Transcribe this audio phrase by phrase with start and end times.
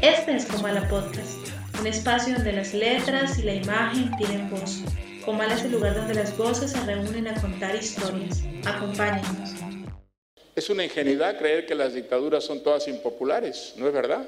[0.00, 1.48] Este es Comala Podcast,
[1.80, 4.84] un espacio donde las letras y la imagen tienen voz.
[5.24, 8.44] Comala es el lugar donde las voces se reúnen a contar historias.
[8.64, 9.56] Acompáñenos.
[10.54, 14.24] Es una ingenuidad creer que las dictaduras son todas impopulares, ¿no es verdad?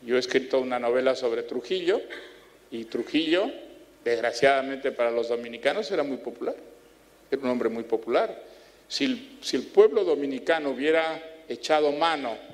[0.00, 2.00] Yo he escrito una novela sobre Trujillo
[2.70, 3.50] y Trujillo,
[4.02, 6.56] desgraciadamente para los dominicanos, era muy popular,
[7.30, 8.42] era un hombre muy popular.
[8.88, 12.53] Si si el pueblo dominicano hubiera echado mano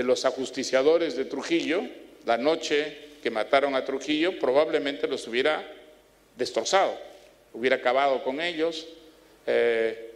[0.00, 1.82] de los ajusticiadores de Trujillo,
[2.24, 5.62] la noche que mataron a Trujillo, probablemente los hubiera
[6.38, 6.96] destrozado,
[7.52, 8.86] hubiera acabado con ellos.
[9.46, 10.12] Eh,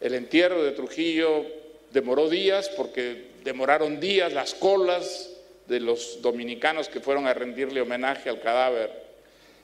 [0.00, 1.46] el entierro de Trujillo
[1.92, 5.30] demoró días porque demoraron días las colas
[5.68, 8.90] de los dominicanos que fueron a rendirle homenaje al cadáver.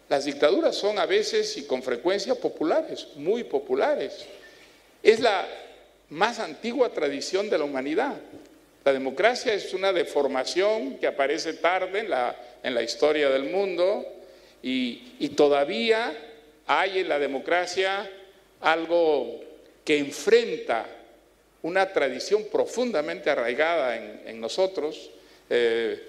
[0.08, 4.24] Las dictaduras son a veces y con frecuencia populares, muy populares.
[5.02, 5.48] Es la
[6.10, 8.14] más antigua tradición de la humanidad.
[8.88, 14.02] La democracia es una deformación que aparece tarde en la, en la historia del mundo
[14.62, 16.16] y, y, todavía
[16.66, 18.10] hay en la democracia
[18.62, 19.42] algo
[19.84, 20.86] que enfrenta
[21.60, 25.10] una tradición profundamente arraigada en, en nosotros,
[25.50, 26.02] eh,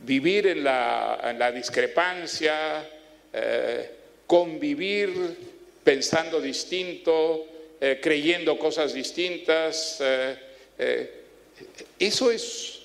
[0.00, 2.86] vivir en la, en la discrepancia,
[3.32, 3.90] eh,
[4.26, 5.38] convivir
[5.82, 7.46] pensando distinto,
[7.80, 10.02] eh, creyendo cosas distintas.
[10.78, 11.22] Eh,
[11.98, 12.80] eso es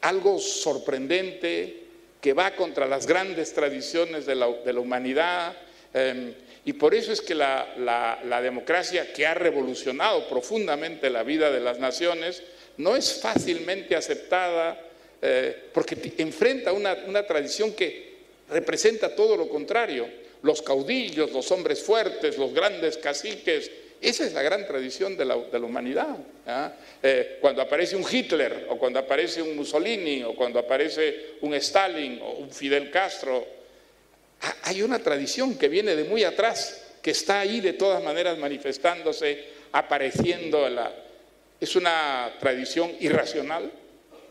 [0.00, 1.82] algo sorprendente
[2.20, 5.56] que va contra las grandes tradiciones de la, humanidad.
[5.94, 6.34] Eh,
[6.64, 11.78] y por eso es que la, democracia que ha revolucionado profundamente la vida de las
[11.78, 12.42] naciones
[12.76, 14.80] no es fácilmente aceptada
[15.20, 18.12] eh, porque enfrenta una tradición que
[18.52, 20.08] representa todo lo contrario.
[20.42, 23.70] Los caudillos, los hombres fuertes, los grandes caciques,
[24.02, 26.18] esa es la gran tradición de la, humanidad.
[26.46, 26.72] ¿ah?
[27.02, 32.20] Eh, cuando aparece un Hitler, o cuando aparece un Mussolini, o cuando aparece un Stalin,
[32.20, 33.46] o un Fidel Castro,
[34.64, 39.44] hay una tradición que viene de muy atrás, que está ahí de todas maneras manifestándose,
[39.70, 40.66] apareciendo.
[41.60, 43.70] Es una tradición irracional,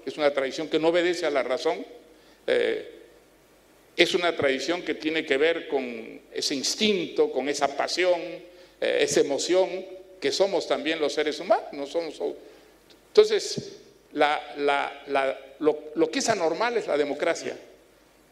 [0.06, 1.86] es una tradición que no obedece a la razón,
[2.46, 2.92] eh,
[3.96, 8.20] es una tradición que tiene que ver con ese instinto, con esa pasión,
[8.82, 9.70] eh, esa emoción
[10.20, 11.68] que somos también los seres humanos.
[11.72, 12.20] No somos...
[13.08, 13.78] Entonces,
[14.14, 17.56] lo que es anormal es la democracia.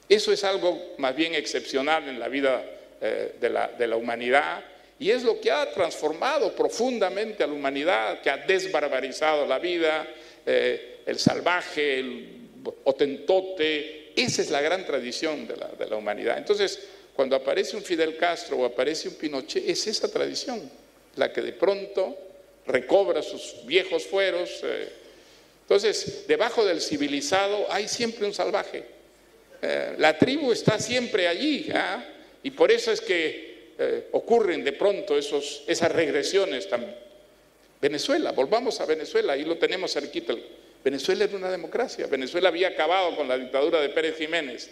[0.10, 2.66] Eso es algo más bien excepcional en la vida
[3.00, 4.64] eh, de, la, de, la, humanidad
[4.98, 10.08] y es lo que ha transformado profundamente a la humanidad, que ha desbarbarizado la vida,
[10.46, 12.50] eh, el salvaje, el
[12.84, 14.14] otentote.
[14.16, 16.38] Esa es la gran tradición de la, de la, humanidad.
[16.38, 16.80] Entonces,
[17.20, 20.72] cuando aparece un Fidel Castro o aparece un Pinochet, es esa tradición
[21.18, 22.18] la que de pronto
[22.66, 24.50] recobra sus viejos fueros.
[24.64, 24.88] Eh.
[25.64, 28.86] Entonces, debajo del civilizado hay siempre un salvaje.
[29.62, 32.04] Eh, la tribu está siempre allí ¿eh?
[32.44, 36.96] y por eso es que eh, ocurren de pronto esos, esas regresiones también.
[37.82, 40.36] Venezuela, volvamos a Venezuela, ahí lo tenemos cerquita.
[40.86, 44.70] Venezuela era una democracia, Venezuela había acabado con la dictadura de Pérez Jiménez.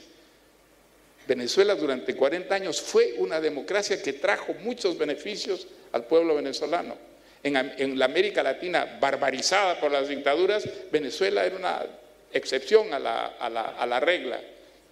[1.27, 6.95] Venezuela durante 40 años fue una democracia que trajo muchos beneficios al pueblo venezolano.
[7.43, 11.85] En, la América Latina, barbarizada por las dictaduras, Venezuela era una
[12.31, 14.39] excepción a la, regla.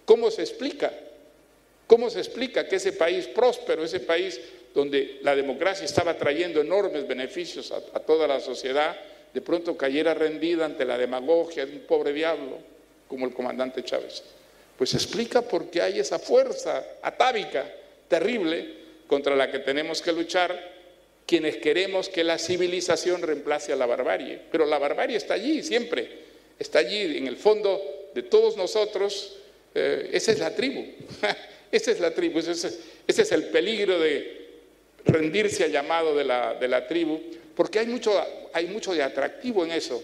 [0.04, 0.92] ¿Cómo se explica?
[1.86, 4.40] ¿Cómo se explica que ese país próspero, ese país
[4.74, 8.96] donde la democracia estaba trayendo enormes beneficios a, toda la sociedad,
[9.32, 12.58] de pronto cayera rendida ante la demagogia de un pobre diablo
[13.08, 14.22] como el comandante Chávez?
[14.76, 17.64] Pues explica porque hay esa fuerza atávica
[18.08, 18.74] terrible
[19.06, 20.76] contra la que tenemos que luchar
[21.26, 24.40] quienes queremos que la civilización reemplace a la barbarie.
[24.50, 26.08] Pero la barbarie está allí siempre,
[26.58, 29.36] está allí en el fondo de todos nosotros.
[29.74, 30.84] Eh, esa es la tribu,
[31.72, 34.46] esa es la tribu, ese es, ese es, el peligro de
[35.04, 37.20] rendirse al llamado de la, de la tribu,
[37.54, 38.12] porque hay mucho,
[38.52, 40.02] hay mucho de atractivo en eso.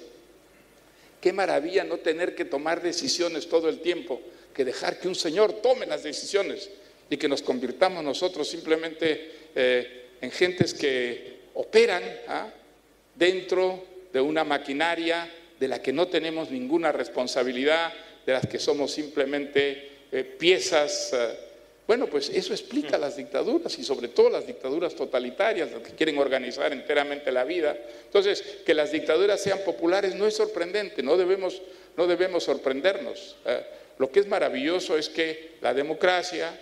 [1.23, 4.21] Qué maravilla no tener que tomar decisiones todo el tiempo,
[4.53, 6.69] que dejar que un Señor tome las decisiones
[7.09, 12.51] y que nos convirtamos nosotros simplemente eh, en gentes que operan ¿ah?
[13.15, 15.31] dentro de una maquinaria
[15.61, 17.93] de la que no tenemos ninguna responsabilidad,
[18.27, 21.13] de las que somos simplemente eh, piezas.
[21.13, 21.52] Eh,
[21.87, 26.19] bueno, pues eso explica las dictaduras y sobre todo las dictaduras totalitarias, las que quieren
[26.19, 27.77] organizar enteramente la vida.
[28.05, 31.61] Entonces, que las dictaduras sean populares no es sorprendente, no debemos,
[31.97, 33.37] no debemos sorprendernos.
[33.99, 36.59] Lo que es maravilloso es que la democracia,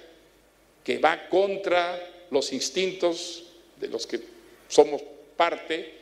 [0.83, 2.01] que va contra
[2.31, 3.45] los instintos
[3.79, 4.21] de los que
[4.69, 5.03] somos
[5.37, 5.95] parte,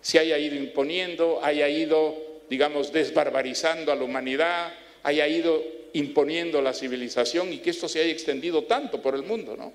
[0.00, 4.74] se haya ido imponiendo, haya ido digamos, desbarbarizando a la humanidad,
[5.04, 5.64] haya ido
[5.94, 9.72] imponiendo la civilización y que esto se haya extendido tanto por el mundo, ¿no?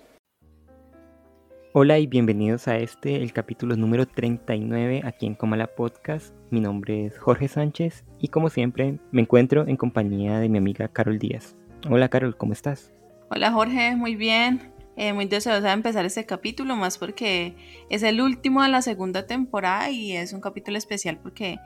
[1.73, 6.33] Hola y bienvenidos a este, el capítulo número 39 aquí en Comala Podcast.
[6.49, 10.87] Mi nombre es Jorge Sánchez y como siempre me encuentro en compañía de mi amiga
[10.87, 11.55] Carol Díaz.
[11.87, 12.91] Hola Carol, ¿cómo estás?
[13.29, 14.73] Hola Jorge, muy bien.
[14.95, 17.53] Eh, muy deseosa de empezar este capítulo, más porque
[17.91, 21.59] es el último de la segunda temporada y es un capítulo especial porque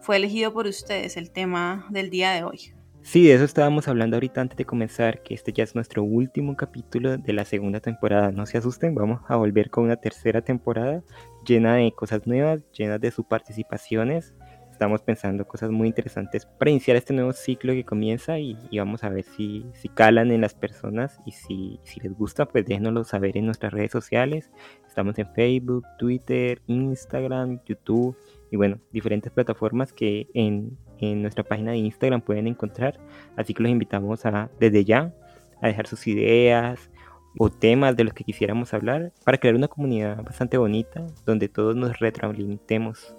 [0.00, 2.72] fue elegido por ustedes el tema del día de hoy.
[3.04, 6.56] Sí, de eso estábamos hablando ahorita antes de comenzar, que este ya es nuestro último
[6.56, 8.30] capítulo de la segunda temporada.
[8.30, 11.02] No se asusten, vamos a volver con una tercera temporada
[11.44, 14.34] llena de cosas nuevas, llena de sus participaciones.
[14.70, 19.08] Estamos pensando cosas muy interesantes para iniciar este nuevo ciclo que comienza y, vamos a
[19.08, 23.36] ver si, si, calan en las personas y si, si les gusta, pues déjenoslo saber
[23.36, 24.50] en nuestras redes sociales.
[24.86, 28.16] Estamos en Facebook, Twitter, Instagram, YouTube
[28.50, 32.98] y bueno, diferentes plataformas que en, en nuestra página de Instagram pueden encontrar.
[33.36, 35.12] Así que los invitamos a desde ya
[35.60, 36.90] a dejar sus ideas
[37.38, 41.74] o temas de los que quisiéramos hablar para crear una comunidad bastante bonita donde todos
[41.76, 43.16] nos retroalimentemos.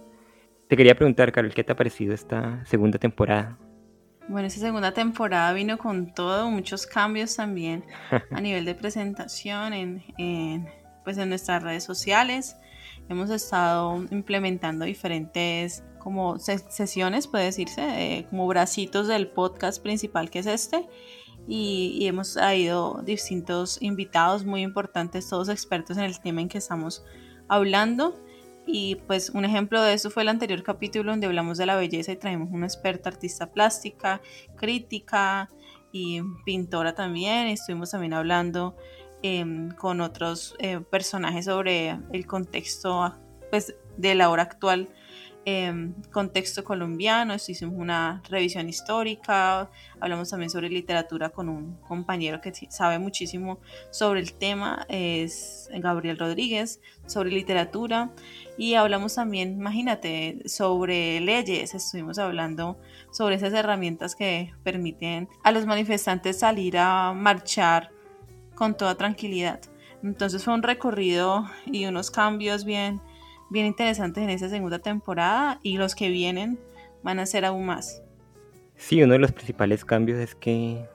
[0.67, 3.57] Te quería preguntar, Carol, ¿qué te ha parecido esta segunda temporada?
[4.29, 7.83] Bueno, esta segunda temporada vino con todo, muchos cambios también
[8.31, 10.69] a nivel de presentación en, en,
[11.03, 12.55] pues en nuestras redes sociales
[13.09, 20.39] hemos estado implementando diferentes como sesiones, puede decirse, eh, como bracitos del podcast principal que
[20.39, 20.87] es este.
[21.47, 27.03] Y, hemos traído distintos invitados muy importantes, todos expertos en el tema en que estamos
[27.47, 28.19] hablando.
[28.65, 32.13] Y pues un ejemplo de eso fue el anterior capítulo donde hablamos de la belleza
[32.13, 34.21] y traemos una experta artista plástica,
[34.55, 35.49] crítica
[35.91, 37.47] y pintora también.
[37.47, 38.77] Estuvimos también hablando
[39.25, 43.15] Em, con otros eh, personajes sobre el contexto
[43.49, 44.89] pues, de la hora actual,
[45.45, 49.69] em, contexto colombiano, hicimos una revisión histórica,
[49.99, 53.59] hablamos también sobre literatura con un compañero que sabe muchísimo
[53.91, 58.11] sobre el tema, es Gabriel Rodríguez, sobre literatura,
[58.57, 62.77] y hablamos también, imagínate, sobre leyes, estuvimos hablando
[63.11, 67.91] sobre esas herramientas que permiten a los manifestantes salir a marchar
[68.55, 69.59] con toda tranquilidad.
[70.03, 73.01] Entonces fue un recorrido y unos cambios bien,
[73.53, 76.59] bien interesantes en esa segunda temporada y los que vienen
[77.03, 78.03] van a ser aún más.
[78.75, 80.85] Sí, uno de los principales cambios es que,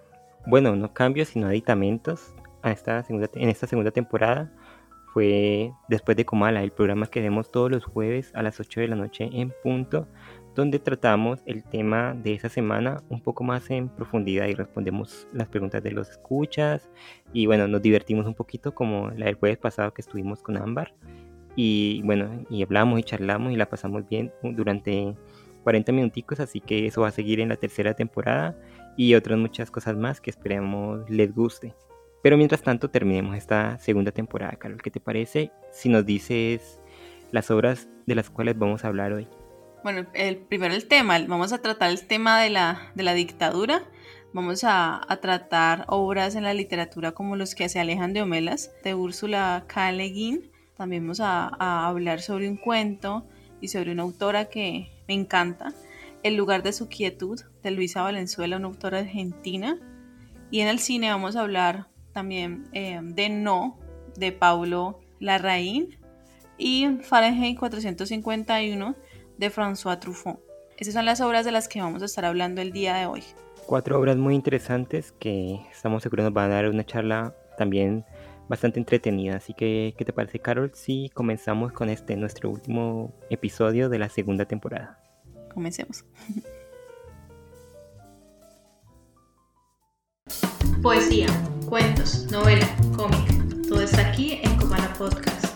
[0.45, 4.53] bueno, no cambios, sino aditamentos a esta segunda, en esta segunda temporada
[5.15, 8.89] fue después de Comala, el programa que vemos todos los jueves a las 8 de
[8.89, 10.09] la noche en punto,
[10.55, 15.49] donde tratamos el tema de esa semana un poco más en profundidad y respondemos las
[15.49, 16.91] preguntas de los escuchas
[17.33, 20.93] y bueno, nos divertimos un poquito como la del jueves pasado que estuvimos con Ámbar
[21.61, 25.17] y bueno, y hablamos y charlamos y la pasamos bien durante
[25.65, 28.57] 40 minuticos, así que eso va a seguir en la tercera temporada
[28.97, 31.75] y otras muchas cosas más que esperemos les guste.
[32.23, 36.81] Pero mientras tanto terminemos esta segunda temporada, Carol, ¿qué te parece si nos dices
[37.33, 39.27] las obras de las cuales vamos a hablar hoy?
[39.83, 43.83] Bueno, el, primero el tema, vamos a tratar el tema de la, de la dictadura,
[44.33, 48.71] vamos a, a, tratar obras en la literatura como los que se alejan de Homelas,
[48.85, 49.91] de Úrsula K.
[49.91, 53.27] Le Guin, también vamos a, a hablar sobre un cuento
[53.61, 55.75] y sobre una autora que me encanta,
[56.23, 59.79] El lugar de su quietud, de Luisa Valenzuela, una autora argentina,
[60.51, 63.79] y en el cine vamos a hablar también eh, de No,
[64.17, 65.99] de Paulo Larraín,
[66.57, 68.95] y Fahrenheit 451,
[69.37, 70.41] de François Truffaut.
[70.77, 73.23] Esas son las obras de las que vamos a estar hablando el día de hoy.
[73.67, 78.05] Cuatro obras muy interesantes que estamos seguros nos van a dar una charla también
[78.49, 79.37] bastante entretenida.
[79.37, 80.73] Así que, ¿qué te parece, Carol?
[80.75, 85.01] Si comenzamos con este nuestro último episodio de la segunda temporada.
[85.53, 86.05] Comencemos.
[90.83, 91.27] Poesía,
[91.67, 93.67] cuentos, novela, cómic.
[93.69, 95.49] Todo está aquí en Comala Podcast.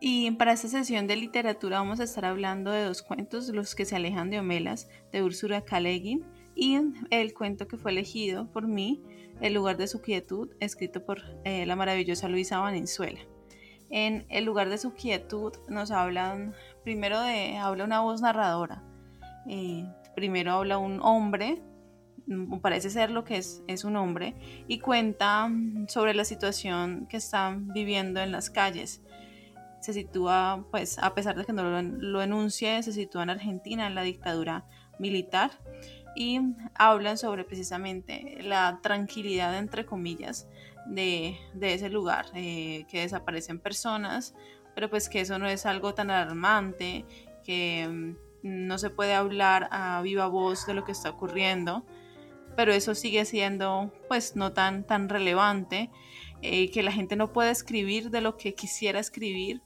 [0.00, 3.84] Y para esta sesión de literatura vamos a estar hablando de dos cuentos, Los que
[3.84, 5.80] se alejan de Homelas, de Úrsula K.
[5.80, 6.78] y
[7.10, 9.02] el cuento que fue elegido por mí,
[9.40, 13.20] El lugar de su quietud, escrito por eh, la maravillosa Luisa Valenzuela.
[13.90, 18.82] En El lugar de su quietud nos hablan, primero de, habla una voz narradora,
[19.48, 21.62] eh, primero habla un hombre,
[22.26, 24.34] mm, parece ser lo que es, es un hombre,
[24.66, 25.48] y cuenta
[25.86, 29.02] sobre la situación que están viviendo en las calles.
[29.80, 33.94] Se sitúa, pues a pesar de que no lo, enuncie, se sitúa en Argentina, en
[33.94, 34.64] la dictadura
[34.98, 35.52] militar,
[36.16, 36.40] y
[36.74, 40.48] hablan sobre precisamente la tranquilidad, entre comillas,
[40.86, 44.34] de, ese lugar, eh, que desaparecen personas,
[44.74, 47.04] pero pues que eso no es algo tan alarmante,
[47.44, 51.84] que mm, no se puede hablar a viva voz de lo que está ocurriendo,
[52.56, 55.90] pero eso sigue siendo pues no tan, tan relevante,
[56.42, 59.62] eh, que la gente no puede escribir de lo que quisiera escribir,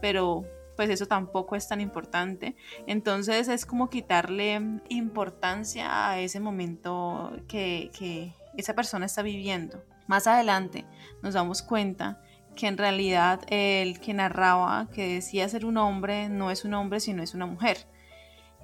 [0.00, 0.44] pero
[0.76, 2.56] pues eso tampoco es tan importante.
[2.86, 9.82] Entonces es como quitarle importancia a ese momento que, que esa persona está viviendo.
[10.06, 10.84] Más adelante
[11.22, 12.20] nos damos cuenta
[12.54, 17.00] que en realidad el que narraba, que decía ser un hombre, no es un hombre,
[17.00, 17.78] sino es una mujer.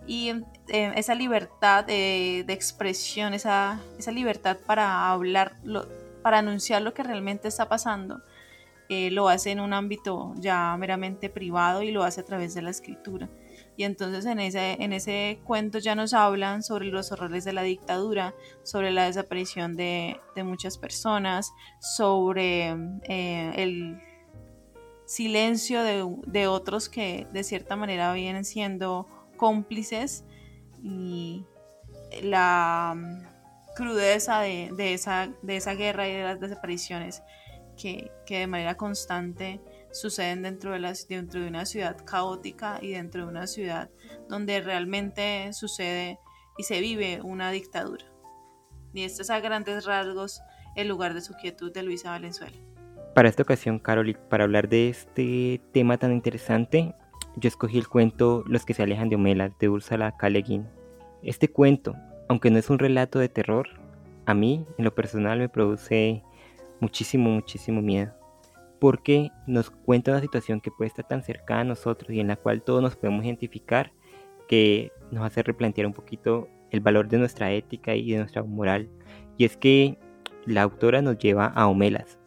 [0.07, 0.31] Y
[0.69, 5.57] eh, esa libertad de expresión, esa, esa, libertad para hablar,
[6.23, 8.23] para anunciar lo que realmente está pasando,
[8.93, 12.63] eh, lo hace en un ámbito ya meramente privado y lo hace a través de
[12.63, 13.31] la escritura.
[13.77, 17.63] Y entonces en ese, en ese cuento ya nos hablan sobre los horrores de la
[17.63, 24.03] dictadura, sobre la desaparición de, de muchas personas, sobre eh, el
[25.07, 29.07] silencio de, de, otros que de cierta manera vienen siendo
[29.37, 30.25] cómplices
[30.83, 31.45] y
[32.25, 32.97] la
[33.77, 37.23] crudeza de, de, esa, de esa guerra y de las desapariciones
[37.81, 39.61] que, de manera constante
[39.91, 43.91] suceden dentro de, las, dentro de una ciudad caótica y dentro de una ciudad
[44.29, 46.19] donde realmente sucede
[46.59, 48.05] y se vive una dictadura.
[48.93, 50.43] Y este es a grandes rasgos
[50.77, 52.57] el lugar de su quietud de Luisa Valenzuela.
[53.15, 56.95] Para esta ocasión, Carol, para hablar de este tema tan interesante,
[57.37, 60.29] yo escogí el cuento Los que se alejan de Homela de Úrsula K.
[61.23, 61.97] Este cuento,
[62.29, 63.69] aunque no es un relato de terror,
[64.27, 66.23] a mí, en lo personal, me produce
[66.81, 68.21] muchísimo, muchísimo miedo
[68.81, 72.37] porque nos cuenta una situación que puede estar tan cercana a nosotros y en la
[72.37, 73.93] cual todos nos podemos identificar
[74.49, 78.89] que nos hace replantear un poquito el valor de nuestra ética y de nuestra moral.
[79.37, 79.99] Y es que
[80.47, 82.19] la autora nos lleva a Homelas,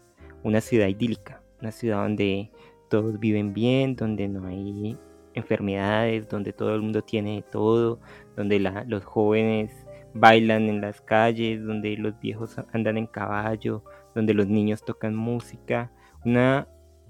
[0.43, 2.51] una ciudad idílica, una ciudad donde
[2.89, 4.98] todos viven bien, donde no hay
[5.33, 8.00] enfermedades, donde todo el mundo tiene todo,
[8.36, 9.72] donde los jóvenes
[10.13, 13.83] bailan en las calles, donde los viejos andan en caballo,
[14.15, 15.91] donde los niños tocan música,
[16.25, 16.67] una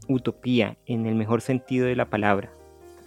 [0.08, 2.52] utopía en el mejor sentido de la palabra.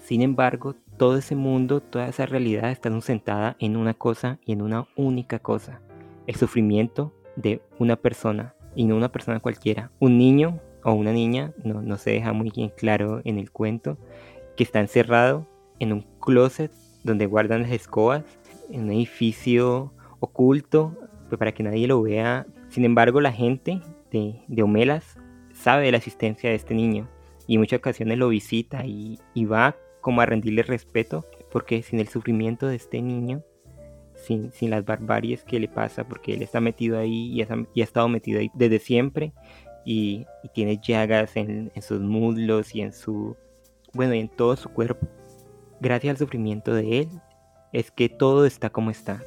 [0.03, 4.63] Sin embargo, todo ese mundo, toda esa realidad está sustentada en una cosa y en
[4.63, 5.81] una única cosa,
[6.27, 11.53] el sufrimiento de una persona y no una persona cualquiera, un niño o una niña,
[11.65, 13.99] no, no se deja muy bien claro en el cuento,
[14.57, 15.47] que está encerrado
[15.81, 16.73] en un closet
[17.03, 18.25] donde guardan las escobas,
[18.71, 20.95] en un edificio oculto,
[21.29, 22.47] pues para que nadie lo vea.
[22.77, 23.81] Sin embargo, la gente
[24.13, 25.17] de, de Homelas
[25.55, 27.09] sabe de la existencia de este niño
[27.47, 32.09] y en muchas ocasiones lo visita y, va como a rendirle respeto porque sin el
[32.09, 33.43] sufrimiento de este niño,
[34.15, 38.41] sin, las barbaries que le pasa, porque él está metido ahí y, ha estado metido
[38.41, 39.33] ahí desde siempre
[39.87, 43.39] y, tiene llagas en, en, sus muslos y en su,
[43.95, 45.09] bueno, y en todo su cuerpo.
[45.81, 47.09] Gracias al sufrimiento de él
[47.73, 49.23] es que todo está como está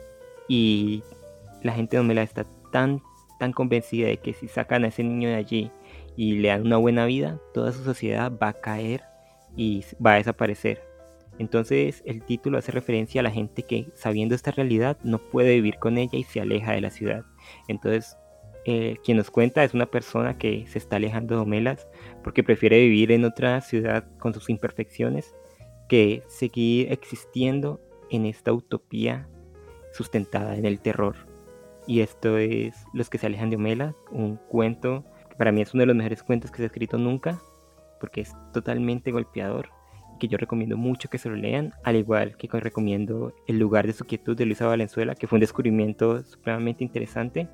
[0.48, 1.02] y
[1.64, 3.02] la gente de la está tan,
[3.40, 5.72] tan convencida de que si sacan a ese niño de allí
[6.16, 9.04] y le dan una buena vida, toda su sociedad va a caer
[9.56, 10.84] y va a desaparecer.
[11.40, 15.80] Entonces el título hace referencia a la gente que sabiendo esta realidad no puede vivir
[15.80, 17.24] con ella y se aleja de la ciudad.
[17.68, 18.18] Entonces
[18.66, 21.88] eh, quien nos cuenta es una persona que se está alejando de Homelas
[22.24, 25.34] porque prefiere vivir en otra ciudad con sus imperfecciones
[25.88, 27.80] que seguir existiendo
[28.12, 29.28] en esta utopía
[29.94, 31.29] sustentada en el terror.
[31.90, 35.04] Y esto es Los que se alejan de Homelas, un cuento
[35.40, 37.42] para mí es uno de los mejores cuentos que se ha escrito nunca,
[38.00, 39.70] porque es totalmente golpeador,
[40.20, 43.94] que yo recomiendo mucho que se lo lean, al igual que recomiendo El lugar de
[43.94, 47.50] su quietud de Luisa Valenzuela, que fue un descubrimiento supremamente interesante.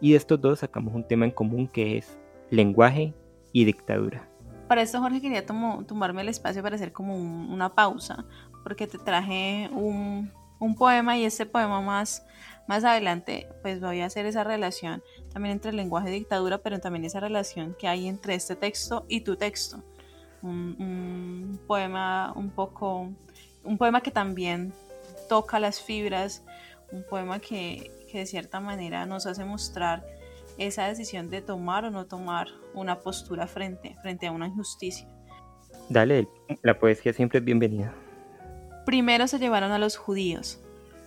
[0.00, 2.16] Y de estos dos sacamos un tema en común que es
[2.48, 3.12] lenguaje
[3.52, 4.26] y dictadura.
[4.66, 8.24] Para esto, Jorge, quería tomarme el espacio para hacer como una pausa,
[8.62, 12.24] porque te traje un, un poema y este poema más,
[12.66, 15.02] más adelante, pues voy a hacer esa relación
[15.32, 19.04] también entre el lenguaje y dictadura, pero también esa relación que hay entre este texto
[19.08, 19.82] y tu texto.
[20.42, 23.10] Un, poema un poco,
[23.64, 24.72] un poema que también
[25.28, 26.44] toca las fibras,
[26.92, 30.04] un poema que, que de cierta manera nos hace mostrar
[30.58, 35.08] esa decisión de tomar o no tomar una postura frente, frente a una injusticia.
[35.88, 36.28] Dale,
[36.62, 37.92] la poesía siempre es bienvenida.
[38.86, 40.60] Primero se llevaron a los judíos,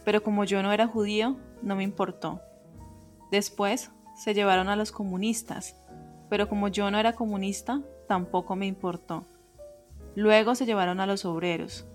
[0.04, 2.42] pero como yo no era judío, no me importó.
[3.32, 5.76] Después se llevaron a los comunistas,
[6.30, 9.26] pero como yo no era comunista, tampoco me importó.
[10.16, 11.86] Luego se llevaron a los obreros,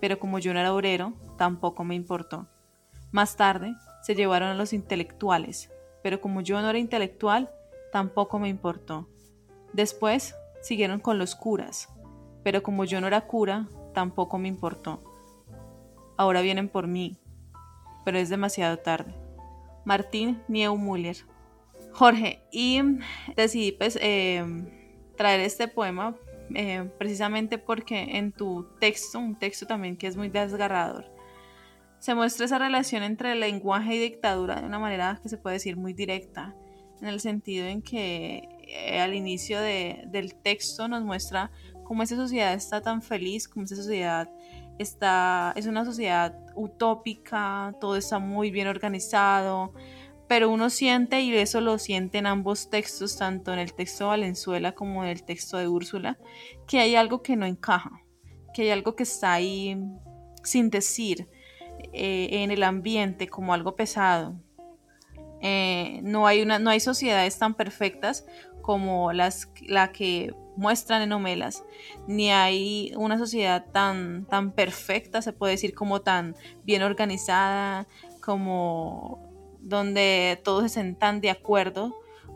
[0.00, 2.46] pero como yo no era obrero, tampoco me importó.
[3.10, 5.70] Más tarde se llevaron a los intelectuales,
[6.02, 7.50] pero como yo no era intelectual,
[7.92, 9.08] tampoco me importó.
[9.72, 11.88] Después siguieron con los curas,
[12.42, 15.02] pero como yo no era cura, tampoco me importó.
[16.16, 17.16] ahora vienen por mí,
[18.04, 19.14] pero es demasiado tarde.
[19.84, 21.16] Martín Niemüller.
[21.92, 22.80] Jorge, y
[23.36, 24.66] decidí pues em,
[25.16, 26.16] traer este poema
[26.54, 31.12] eh, precisamente porque en tu texto, un texto también que es muy desgarrador,
[31.98, 35.76] se muestra esa relación entre lenguaje y dictadura de una manera que se puede decir
[35.76, 36.54] muy directa,
[37.00, 41.50] en el sentido en que eh, al inicio del texto nos muestra
[41.84, 44.30] cómo esa sociedad está tan feliz, cómo esa sociedad
[44.82, 49.72] está, es una sociedad utópica, todo está muy bien organizado,
[50.28, 54.08] pero uno siente, y eso lo siente en ambos textos, tanto en el texto de
[54.08, 56.18] Valenzuela como en el texto de Úrsula,
[56.66, 58.02] que hay algo que no encaja,
[58.54, 59.76] que hay algo que está ahí
[60.42, 61.28] sin decir
[61.92, 64.34] eh, en el ambiente como algo pesado.
[65.40, 68.24] Eh, no, hay una, no hay sociedades tan perfectas
[68.62, 71.64] como las la que muestran en Omelas,
[72.06, 77.86] ni hay una sociedad tan, tan perfecta, se puede decir, como tan bien organizada,
[78.20, 79.20] como
[79.60, 81.94] donde todos estén tan de acuerdo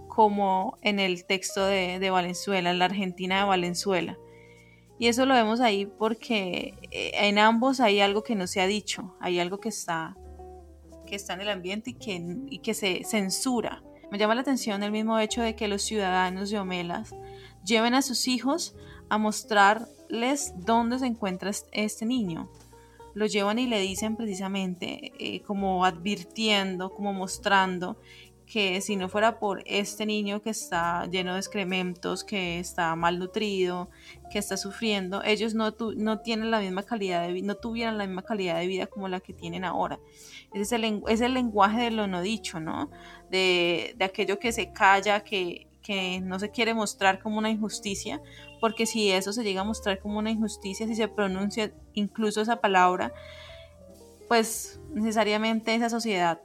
[0.09, 4.19] como en el texto de, de Valenzuela, en la Argentina de Valenzuela.
[4.99, 8.67] Y eso lo vemos ahí porque eh, en ambos hay algo que no se ha
[8.67, 10.17] dicho, hay algo que está,
[11.07, 13.83] que está en el ambiente y que, y que se censura.
[14.11, 17.15] Me llama la atención el mismo hecho de que los ciudadanos de Omelas
[17.65, 18.75] lleven a sus hijos
[19.09, 22.49] a mostrarles dónde se encuentra este niño.
[23.15, 27.97] Lo llevan y le dicen precisamente eh, como advirtiendo, como mostrando
[28.47, 33.91] que si no fuera por este niño que está lleno de excrementos, que está malnutrido,
[34.31, 38.07] que está sufriendo, ellos no, no tienen la misma calidad de vida, no tuvieran la
[38.07, 39.99] misma calidad de vida como la que tienen ahora.
[40.55, 42.89] Ese es el, es el lenguaje de lo no dicho, ¿no?
[43.31, 48.23] De, de aquello que se calla, que, que no se quiere mostrar como una injusticia,
[48.61, 52.61] porque si eso se llega a mostrar como una injusticia, si se pronuncia incluso esa
[52.61, 53.13] palabra,
[54.29, 56.41] pues necesariamente esa sociedad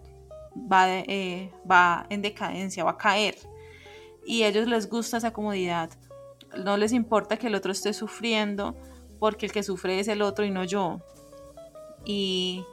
[0.55, 3.35] va, eh, va en decadencia, va a caer.
[4.25, 5.89] Y a ellos les gusta esa comodidad.
[6.63, 8.75] No les importa que el otro esté sufriendo,
[9.19, 10.99] porque el que sufre es el otro y no yo.
[12.05, 12.65] Y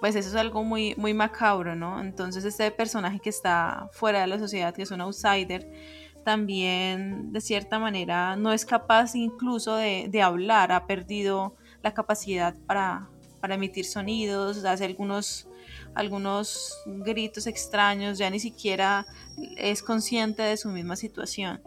[0.00, 2.00] pues eso es algo muy, muy macabro, ¿no?
[2.00, 5.66] Entonces este personaje que está fuera de la sociedad, que es un outsider,
[6.24, 13.08] también de cierta manera no es capaz incluso de, hablar, ha perdido la capacidad para,
[13.48, 15.46] emitir sonidos, hace algunos,
[15.94, 19.06] algunos gritos extraños, ya ni siquiera
[19.56, 21.62] es consciente de su misma situación.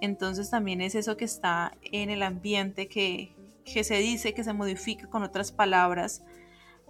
[0.00, 4.52] Entonces también es eso que está en el ambiente que, que se dice, que se
[4.52, 6.22] modifica con otras palabras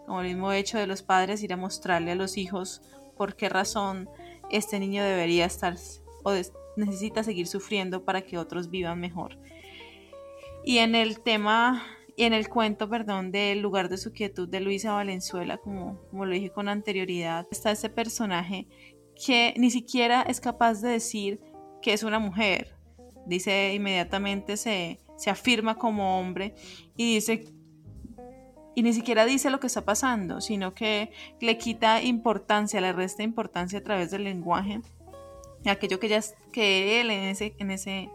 [0.06, 2.80] como el mismo hecho de los padres ir a mostrarle a los hijos
[3.16, 4.08] por qué razón
[4.50, 5.76] este niño debería estar
[6.22, 6.32] o
[6.76, 9.36] necesita seguir sufriendo para que otros vivan mejor.
[10.64, 11.84] Y en el tema,
[12.16, 16.32] en el cuento, perdón, del lugar de su quietud de Luisa Valenzuela, como, como lo
[16.32, 18.66] dije con anterioridad, está ese personaje
[19.24, 21.40] que ni siquiera es capaz de decir
[21.82, 22.74] que es una mujer.
[23.26, 26.54] Dice inmediatamente, se, se afirma como hombre
[26.96, 27.44] y dice
[28.74, 33.22] y ni siquiera dice lo que está pasando, sino que le quita importancia, le resta
[33.22, 34.82] importancia a través del lenguaje,
[35.64, 36.20] aquello que, ya,
[36.52, 38.10] que él en ese, en ese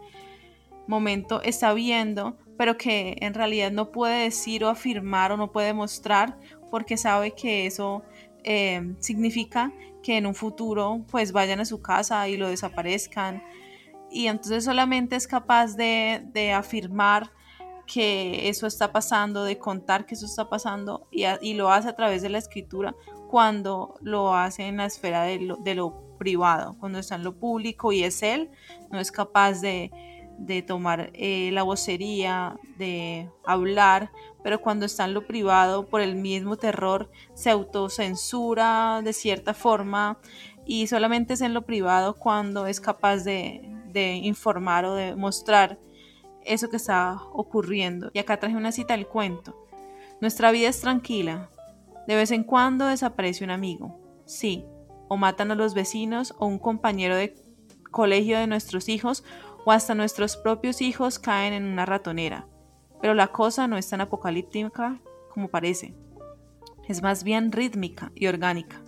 [0.86, 5.72] momento está viendo, pero que en realidad no puede decir o afirmar o no puede
[5.72, 6.38] mostrar
[6.70, 8.02] porque sabe que eso
[8.44, 13.42] eh, significa que en un futuro pues vayan a su casa y lo desaparezcan.
[14.10, 17.30] Y entonces solamente es capaz de, de afirmar
[17.86, 22.22] que eso está pasando, de contar que eso está pasando y, lo hace a través
[22.22, 22.94] de la escritura
[23.28, 28.04] cuando lo hace en la esfera de lo, privado, cuando está en lo público y
[28.04, 28.50] es él,
[28.90, 29.90] no es capaz de,
[30.66, 34.10] tomar eh, la vocería, de hablar,
[34.42, 40.18] pero cuando está en lo privado, por el mismo terror, se autocensura de cierta forma
[40.66, 45.78] y solamente es en lo privado cuando es capaz de, de informar o de mostrar
[46.44, 48.10] eso que está ocurriendo.
[48.12, 49.56] Y acá traje una cita del cuento.
[50.20, 51.50] Nuestra vida es tranquila.
[52.06, 54.00] De vez en cuando desaparece un amigo.
[54.24, 54.64] Sí,
[55.08, 57.34] o matan a los vecinos o un compañero de
[57.90, 59.24] colegio de nuestros hijos
[59.64, 62.46] o hasta nuestros propios hijos caen en una ratonera.
[63.00, 65.94] Pero la cosa no es tan apocalíptica como parece.
[66.88, 68.82] Es más bien rítmica y orgánica.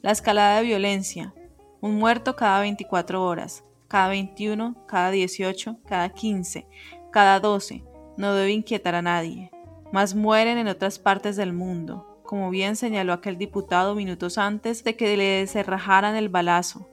[0.00, 1.34] La escalada de violencia,
[1.80, 6.66] un muerto cada 24 horas, cada 21, cada 18, cada 15,
[7.10, 7.84] cada 12,
[8.16, 9.50] no debe inquietar a nadie,
[9.92, 14.96] mas mueren en otras partes del mundo, como bien señaló aquel diputado minutos antes de
[14.96, 16.88] que le cerrajaran el balazo,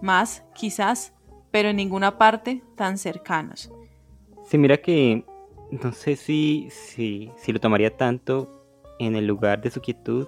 [0.00, 1.15] más, quizás,
[1.50, 3.70] pero en ninguna parte tan cercanos.
[4.44, 5.24] Se mira que
[5.70, 8.64] no sé si, si, si lo tomaría tanto
[8.98, 10.26] en el lugar de su quietud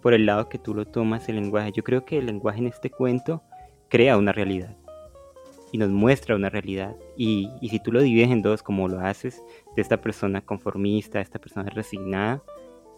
[0.00, 1.72] por el lado que tú lo tomas el lenguaje.
[1.72, 3.42] Yo creo que el lenguaje en este cuento
[3.88, 4.76] crea una realidad
[5.72, 6.96] y nos muestra una realidad.
[7.16, 9.42] Y, y, si tú lo divides en dos, como lo haces,
[9.74, 12.42] de esta persona conformista, esta persona resignada,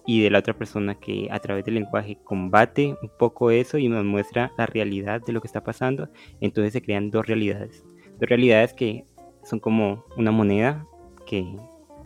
[0.07, 3.88] y de la otra persona que a través del lenguaje combate un poco eso y
[3.88, 6.09] nos muestra la realidad de lo que está pasando,
[6.40, 7.85] entonces se crean dos realidades.
[8.19, 9.05] Dos realidades que
[9.43, 10.87] son como una moneda,
[11.27, 11.57] que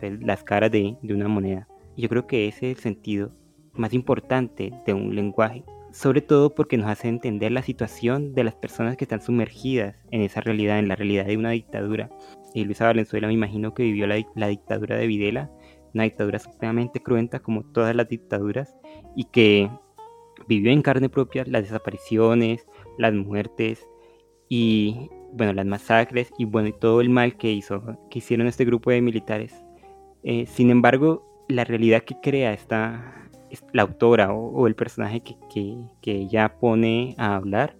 [0.01, 1.67] las caras de, de una moneda.
[1.97, 3.31] Yo creo que ese es el sentido
[3.73, 8.55] más importante de un lenguaje, sobre todo porque nos hace entender la situación de las
[8.55, 12.09] personas que están sumergidas en esa realidad, en la realidad de una dictadura.
[12.53, 15.51] Y Luisa Valenzuela me imagino que vivió la, la dictadura de Videla
[15.93, 18.75] una dictadura supremamente cruenta como todas las dictaduras
[19.15, 19.69] y que
[20.47, 22.65] vivió en carne propia las desapariciones,
[22.97, 23.87] las muertes
[24.47, 28.65] y bueno, las masacres y bueno, y todo el mal que hizo, que hicieron este
[28.65, 29.53] grupo de militares.
[30.23, 33.29] Eh, sin embargo, la realidad que crea esta,
[33.73, 37.77] la autora o, el personaje que, que, que ella pone a hablar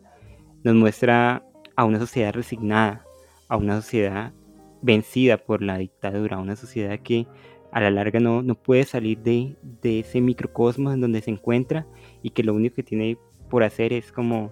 [0.63, 1.43] nos muestra
[1.76, 3.06] a una sociedad resignada,
[3.48, 4.34] a una sociedad
[4.82, 7.28] vencida por la dictadura, a una sociedad que
[7.72, 11.86] a la larga no, no puede salir de, ese microcosmos en donde se encuentra
[12.24, 13.18] y que lo único que tiene
[13.50, 14.52] por hacer es como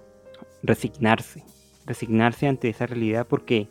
[0.64, 1.44] resignarse,
[1.86, 3.70] resignarse ante esa realidad porque,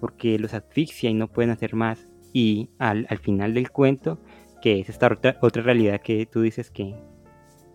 [0.00, 2.06] porque los asfixia y no pueden hacer más.
[2.32, 4.18] Y al, final del cuento,
[4.62, 6.94] que es esta otra, otra realidad que tú dices que,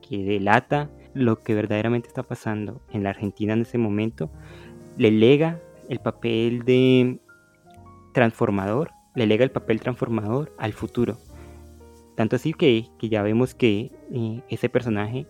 [0.08, 4.32] que delata lo que verdaderamente está pasando en la Argentina en ese momento,
[4.98, 7.20] le lega el papel de
[8.14, 11.18] transformador le lega el papel transformador al futuro.
[12.16, 15.26] Tanto así que, ya vemos que eh, ese personaje,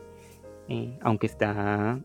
[0.67, 2.01] eh, aunque está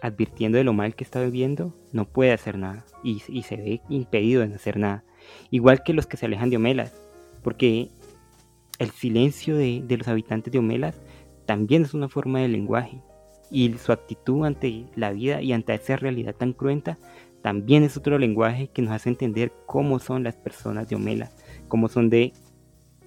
[0.00, 4.42] advirtiendo de lo mal que está viviendo, no puede hacer nada y, se ve impedido
[4.42, 5.04] en hacer nada.
[5.50, 6.94] Igual que los que se alejan de Homelas,
[7.42, 7.90] porque
[8.78, 10.98] el silencio de, de los habitantes de Homelas
[11.44, 13.02] también es una forma de lenguaje
[13.50, 16.98] y su actitud ante la vida y ante esa realidad tan cruenta
[17.42, 21.30] también es otro lenguaje que nos hace entender cómo son las personas de Omela,
[21.68, 22.32] cómo son de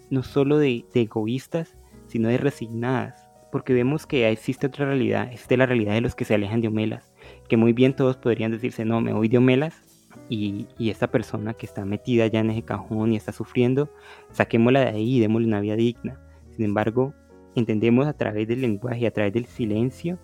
[0.09, 5.65] no solo de, egoístas, sino de resignadas, porque vemos que existe otra realidad, existe la
[5.65, 7.13] realidad de los que se alejan de Omelas,
[7.47, 9.81] que muy bien todos podrían decirse, no, me voy de Omelas,
[10.29, 13.89] y, y esta persona que está metida ya en ese cajón y está sufriendo,
[14.31, 16.19] saquémosla de ahí y démosle una vida digna.
[16.51, 17.13] Sin embargo,
[17.55, 20.17] entendemos a través del lenguaje, a través del silencio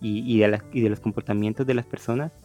[0.00, 2.38] y, y, de, y de los comportamientos de las personas,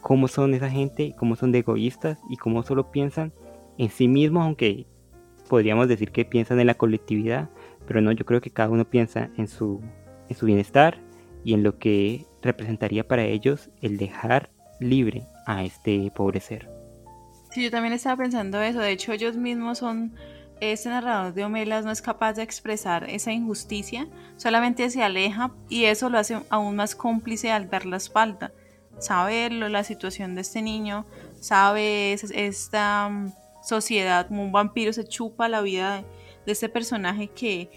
[0.00, 3.32] cómo son esa gente, cómo son de egoístas y cómo solo piensan
[3.78, 4.86] en sí mismos, aunque
[5.48, 7.50] podríamos decir que piensan en la colectividad,
[7.86, 9.80] pero no, yo creo que cada uno piensa en su,
[10.28, 10.98] en su bienestar
[11.44, 16.70] y en lo que representaría para ellos el dejar libre a este pobre ser.
[17.52, 20.14] Sí, yo también estaba pensando eso, de hecho ellos mismos son,
[20.60, 25.84] este narrador de Homelas no es capaz de expresar esa injusticia, solamente se aleja y
[25.84, 28.52] eso lo hace aún más cómplice al dar la espalda
[29.00, 31.06] sabe la situación de este niño,
[31.40, 33.32] sabe esta mm,
[33.62, 36.04] sociedad como un vampiro se chupa la vida
[36.44, 37.70] de, este personaje que,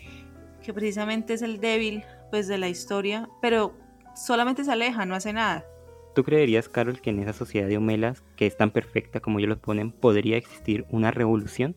[0.63, 3.73] que precisamente es el débil pues de la historia, pero
[4.15, 5.65] solamente se aleja, no hace nada.
[6.15, 9.49] ¿Tú creerías, Carol, que en esa sociedad de Homelas, que es tan perfecta como ellos
[9.49, 11.75] lo ponen, podría existir una revolución?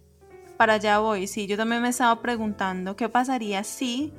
[0.57, 4.13] Para allá voy, sí, yo también me estaba preguntando qué pasaría si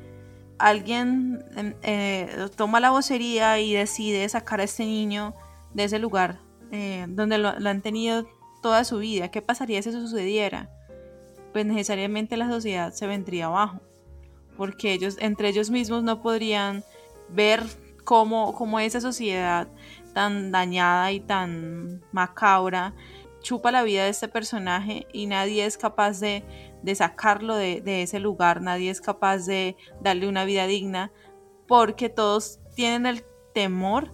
[0.59, 5.33] alguien em, eh, toma la vocería y decide sacar a este niño
[5.73, 6.39] de ese lugar
[6.71, 8.27] eh, donde lo, han tenido
[8.61, 10.69] toda su vida, ¿qué pasaría si eso sucediera?
[11.53, 13.79] Pues necesariamente la sociedad se vendría abajo,
[14.57, 16.83] porque ellos, entre ellos mismos no podrían
[17.29, 17.63] ver
[18.03, 19.67] cómo, cómo esa sociedad
[20.13, 22.93] tan dañada y tan macabra
[23.41, 26.43] chupa la vida de este personaje y nadie es capaz de
[26.83, 31.11] de sacarlo de, ese lugar, nadie es capaz de darle una vida digna,
[31.67, 34.11] porque todos tienen el temor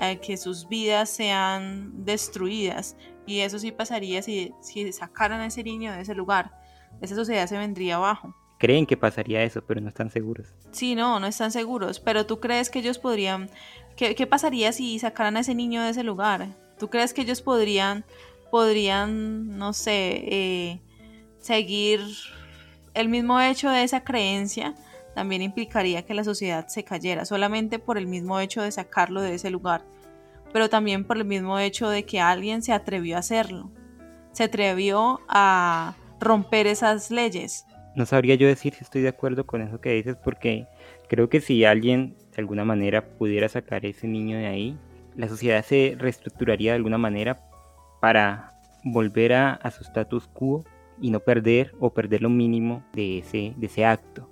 [0.00, 2.96] a que sus vidas sean destruidas.
[3.26, 6.52] Y eso sí pasaría si, si sacaran a ese niño de ese lugar.
[7.00, 8.34] Esa sociedad se vendría abajo.
[8.58, 10.54] Creen que pasaría eso, pero no están seguros.
[10.70, 12.00] Sí, no, no están seguros.
[12.00, 13.50] Pero tú crees que ellos podrían...
[13.96, 16.48] ¿Qué, qué pasaría si sacaran a ese niño de ese lugar?
[16.78, 18.04] ¿Tú crees que ellos podrían,
[18.50, 20.80] podrían, no sé, eh,
[21.42, 22.00] seguir
[22.94, 24.74] el mismo hecho de esa creencia
[25.14, 29.34] también implicaría que la sociedad se cayera, solamente por el mismo hecho de sacarlo de
[29.34, 29.84] ese lugar,
[30.52, 33.70] pero también por el mismo hecho de que alguien se atrevió a hacerlo,
[34.32, 37.66] se atrevió a romper esas leyes.
[37.94, 40.66] No sabría yo decir si estoy de acuerdo con eso que dices, porque
[41.08, 44.78] creo que si alguien de alguna manera pudiera sacar a ese niño de ahí,
[45.14, 47.38] la sociedad se reestructuraría de alguna manera
[48.00, 50.64] para volver a, a su status quo
[51.02, 54.28] y no perder o perder lo mínimo de ese, de ese acto.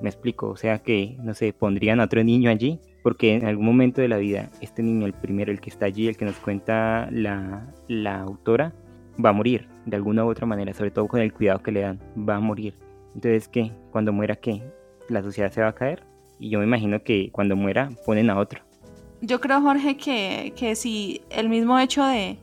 [0.00, 3.66] Me explico, o sea que, no sé, pondrían a otro niño allí, porque en algún
[3.66, 6.36] momento de la vida, este niño, el primero, el que está allí, el que nos
[6.36, 8.72] cuenta la, la autora,
[9.22, 11.80] va a morir de alguna u otra manera, sobre todo con el cuidado que le
[11.80, 12.74] dan, va a morir.
[13.14, 13.72] Entonces, ¿qué?
[13.90, 14.62] Cuando muera, ¿qué?
[15.08, 16.04] La sociedad se va a caer.
[16.38, 18.62] Y yo me imagino que cuando muera ponen a otro.
[19.20, 22.38] Yo creo, Jorge, que, que si el mismo hecho de,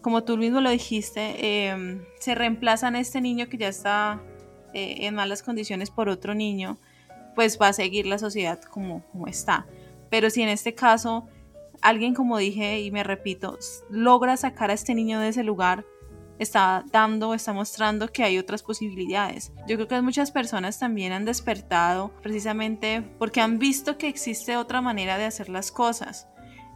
[0.00, 4.22] como tú mismo lo dijiste, em, se reemplazan a este niño que ya está
[4.72, 6.78] eh, en malas condiciones por otro niño,
[7.34, 9.66] pues va a seguir la sociedad como, como está.
[10.10, 11.28] Pero si en este caso
[11.80, 13.58] alguien, como dije y me repito,
[13.90, 15.84] logra sacar a este niño de ese lugar,
[16.38, 19.52] está dando, está mostrando que hay otras posibilidades.
[19.68, 24.80] Yo creo que muchas personas también han despertado precisamente porque han visto que existe otra
[24.80, 26.28] manera de hacer las cosas.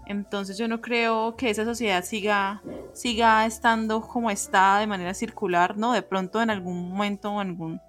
[0.06, 2.62] Entonces yo no creo que esa sociedad siga,
[2.92, 5.92] siga estando como está de manera circular, ¿no?
[5.92, 7.80] De pronto en algún momento o en algún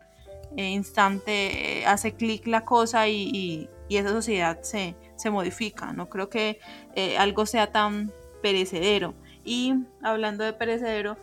[0.56, 4.96] eh, instante eh, hace clic la cosa y, esa sociedad se,
[5.30, 5.94] modifica.
[5.94, 6.60] No creo que
[6.96, 9.14] eh, algo sea tan perecedero.
[9.44, 11.18] Y hablando de perecedero,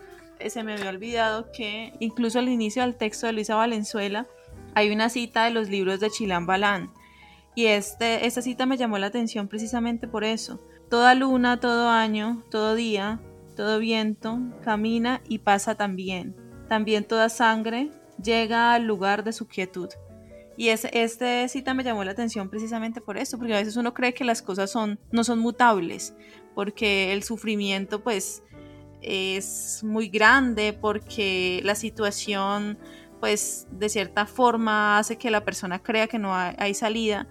[0.49, 4.27] se me había olvidado que incluso al inicio del texto de Luisa Valenzuela
[4.75, 6.91] hay una cita de los libros de Chilán Balán.
[7.55, 10.61] Y este, esta cita me llamó la atención precisamente por eso.
[10.93, 13.19] Toda luna, todo año, todo día,
[13.57, 16.37] todo viento, camina y pasa también.
[16.69, 17.91] También toda sangre
[18.23, 19.89] llega al lugar de su quietud.
[20.59, 23.95] Y es, este cita me llamó la atención precisamente por eso, porque a veces uno
[23.95, 26.15] cree que las cosas son, no son mutables,
[26.55, 28.43] porque el sufrimiento pues
[29.01, 32.79] es muy grande porque la situación
[33.19, 37.29] pues de cierta forma hace que la persona crea que no hay, salida,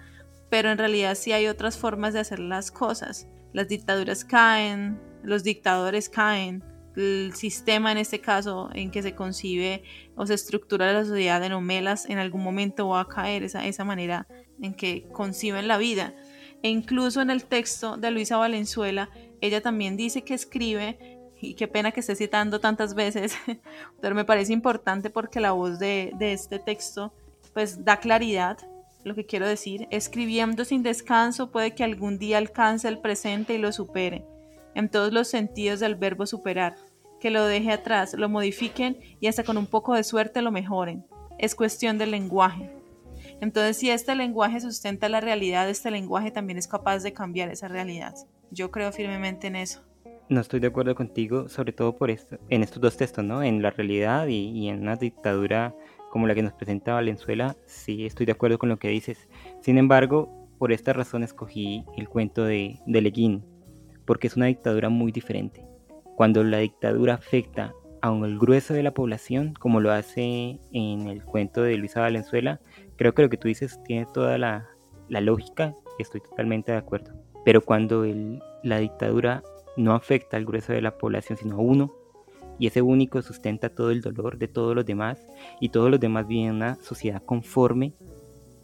[0.50, 3.28] pero en realidad sí hay otras formas de hacer las cosas.
[3.54, 6.64] Las dictaduras caen, los dictadores caen,
[6.96, 9.84] el sistema en este caso en que se concibe
[10.16, 13.86] o se estructura la sociedad de nomelas en algún momento va a caer esa, esa
[13.86, 14.28] manera
[14.62, 16.14] en que conciben la vida.
[16.64, 19.10] E incluso en el texto de Luisa Valenzuela,
[19.40, 23.36] ella también dice que escribe y qué pena que esté citando tantas veces,
[24.02, 27.14] pero me parece importante porque la voz de, de este texto
[27.54, 28.58] pues da claridad
[29.04, 33.58] lo que quiero decir, escribiendo sin descanso puede que algún día alcance el presente y
[33.58, 34.26] lo supere,
[34.76, 36.76] en todos los sentidos del verbo superar,
[37.20, 41.06] que lo deje atrás, lo modifiquen y hasta con un poco de suerte lo mejoren.
[41.38, 42.72] Es cuestión del lenguaje.
[43.42, 47.68] Entonces, si este lenguaje sustenta la realidad, este lenguaje también es capaz de cambiar esa
[47.68, 48.16] realidad.
[48.50, 49.82] Yo creo firmemente en eso
[50.32, 53.44] no estoy de acuerdo contigo, sobre todo por esto, en estos dos textos, ¿no?
[53.44, 55.76] En la realidad y, en una dictadura
[56.12, 59.30] como la que nos presenta Valenzuela, sí estoy de acuerdo con lo que dices.
[59.62, 63.43] Sin embargo, por esta razón escogí el cuento de, de Leguín,
[64.06, 65.65] porque es una dictadura muy diferente.
[66.15, 71.24] Cuando la dictadura afecta a un grueso de la población, como lo hace en el
[71.24, 72.60] cuento de Luisa Valenzuela,
[72.97, 74.67] creo que lo que tú dices tiene toda la,
[75.10, 77.13] la lógica estoy totalmente de acuerdo.
[77.45, 78.06] Pero cuando
[78.63, 79.43] la dictadura
[79.78, 81.91] no afecta al grueso de la población, sino a uno,
[82.62, 85.26] y ese único sustenta todo el dolor de todos los demás,
[85.60, 87.95] y todos los demás viven en una sociedad conforme,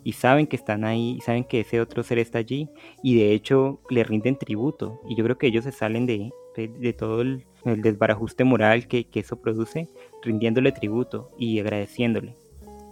[0.04, 2.70] y saben que están ahí, y saben que ese otro ser está allí,
[3.02, 6.94] y de hecho le rinden tributo, y yo creo que ellos se salen de, de,
[6.94, 9.90] todo el, desbarajuste moral que, que eso produce,
[10.22, 12.36] rindiéndole tributo y agradeciéndole.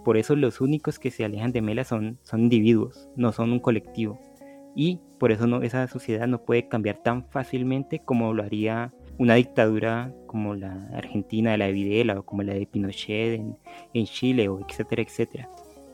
[0.04, 3.60] Por eso los únicos que se alejan de Mela son, son individuos, no son un
[3.60, 4.18] colectivo
[4.76, 9.34] y por eso no, esa sociedad no puede cambiar tan fácilmente como lo haría una
[9.34, 13.40] dictadura como la Argentina de la de Videla o como la de Pinochet
[13.94, 15.48] en, Chile o etcétera, etcétera.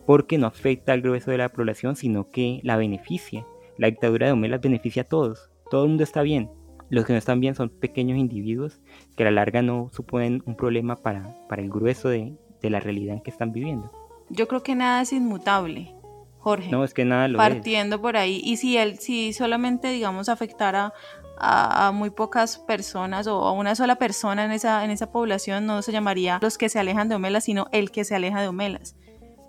[0.07, 3.47] Porque no afecta al grueso de la población, sino que la beneficia.
[3.79, 5.51] La dictadura de Omelas beneficia a todos.
[5.71, 6.51] Todo el mundo está bien.
[6.91, 8.81] Los que no están bien son pequeños individuos
[9.17, 12.81] que a la larga no suponen un problema para, para el grueso de, de la
[12.81, 13.91] realidad en que están viviendo.
[14.29, 15.95] Yo creo que nada es inmutable.
[16.43, 16.71] Jorge.
[16.71, 18.41] No, es que nada lo Partiendo por ahí.
[18.43, 20.93] Y si él, si solamente, digamos, afectara
[21.39, 25.83] a, muy pocas personas o a una sola persona en esa, en esa población, no
[25.83, 28.97] se llamaría los que se alejan de Homelas, sino el que se aleja de Homelas.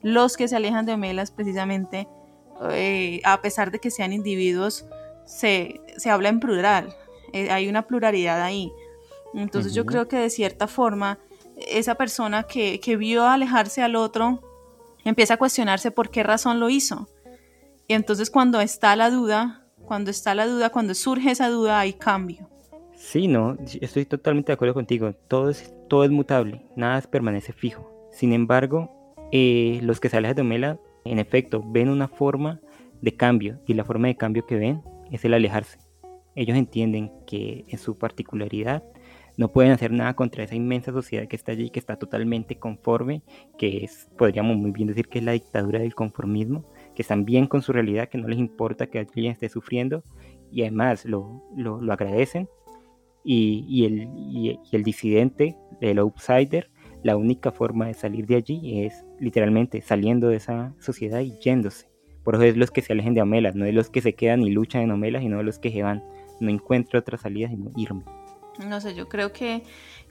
[0.04, 2.08] Los que se alejan de Homelas, precisamente,
[2.70, 4.86] eh, a pesar de que sean individuos,
[5.26, 6.96] se, se habla en plural.
[7.32, 8.72] Eh, hay una pluralidad ahí.
[9.34, 11.18] Entonces yo creo que de cierta forma,
[11.56, 14.53] esa persona que, que vio alejarse al otro,
[15.04, 17.08] empieza a cuestionarse por qué razón lo hizo.
[17.88, 21.94] Y entonces cuando está la duda, cuando está la duda, cuando surge esa duda, hay
[21.94, 22.50] cambio.
[22.96, 25.14] Sí, no, estoy totalmente de acuerdo contigo.
[25.28, 27.90] Todo es, todo es mutable, nada permanece fijo.
[28.12, 28.90] Sin embargo,
[29.32, 32.62] eh, los que salen de Omela, en efecto, ven una forma
[33.02, 35.80] de cambio y la forma de cambio que ven es el alejarse.
[36.36, 38.84] Ellos entienden que en su particularidad
[39.38, 43.24] no pueden hacer nada contra esa inmensa sociedad que está allí, que está totalmente conforme,
[43.58, 46.66] que es, podríamos muy bien decir que es la dictadura del conformismo,
[46.96, 50.04] que están bien con su realidad, que no les importa que alguien esté sufriendo
[50.52, 52.48] y además lo, lo, agradecen.
[53.26, 56.70] Y, y, el, y, el disidente, el outsider,
[57.04, 61.88] la única forma de salir de allí es literalmente saliendo de esa sociedad y yéndose.
[62.24, 64.44] Por eso es los que se alejen de Omelas, no es los que se quedan
[64.44, 66.04] y luchan en Omelas, sino los que se van.
[66.40, 68.04] No encuentro otra salida sino irme.
[68.60, 69.64] No sé, yo creo que,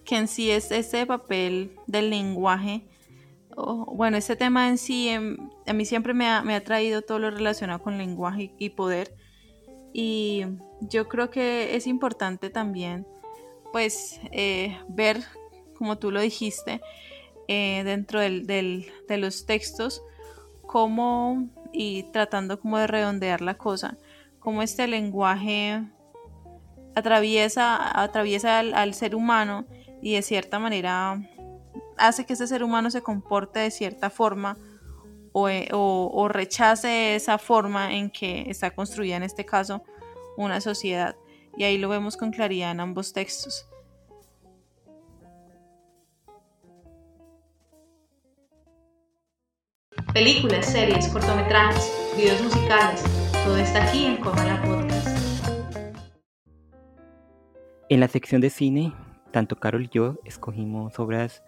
[0.04, 2.86] que en sí es ese papel del lenguaje,
[3.56, 7.18] bueno, ese tema en sí, em, a mí siempre me ha, me ha traído todo
[7.18, 9.14] lo relacionado con lenguaje y poder.
[9.92, 10.44] Y
[10.80, 13.06] yo creo que es importante también,
[13.72, 15.22] pues, eh, ver,
[15.74, 16.80] como tú lo dijiste,
[17.48, 20.02] eh, dentro del, de los textos,
[20.66, 23.98] cómo, y tratando como de redondear la cosa,
[24.38, 25.84] cómo este lenguaje
[26.94, 29.66] atraviesa, atraviesa al, ser humano
[30.00, 31.20] y de cierta manera
[31.96, 34.56] hace que ese ser humano se comporte de cierta forma
[35.32, 39.82] o, eh, o, rechace esa forma en que está construida en este caso
[40.36, 41.16] una sociedad.
[41.56, 43.66] Y ahí lo vemos con claridad en ambos textos.
[50.12, 53.02] Películas, series, cortometrajes, videos musicales,
[53.44, 54.81] todo está aquí en Comala Podcast.
[57.92, 58.94] En la sección de cine,
[59.32, 61.44] tanto Carol y yo escogimos obras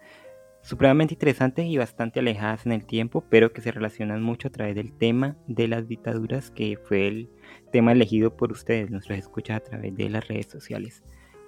[0.61, 4.75] supremamente interesantes y bastante alejadas en el tiempo, pero que se relacionan mucho a través
[4.75, 7.29] del tema de las dictaduras, que fue el
[7.71, 11.03] tema elegido por ustedes, nuestros escuchas a través de las redes sociales.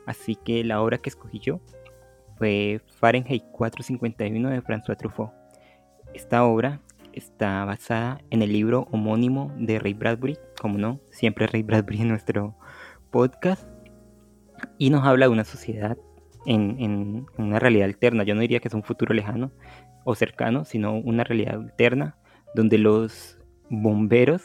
[0.07, 1.61] Así que la obra que escogí yo
[2.39, 5.29] fue Fahrenheit 451 de François Truffaut.
[6.15, 6.81] Esta obra
[7.13, 12.07] está basada en el libro homónimo de Ray Bradbury, como no, siempre Ray Bradbury en
[12.07, 12.57] nuestro
[13.11, 13.76] podcast
[14.77, 15.97] y nos habla de una sociedad
[16.45, 18.23] en, una realidad alterna.
[18.23, 19.51] Yo no diría que es un futuro lejano
[20.03, 22.15] o cercano, sino una realidad alterna
[22.55, 23.37] donde los
[23.69, 24.41] bomberos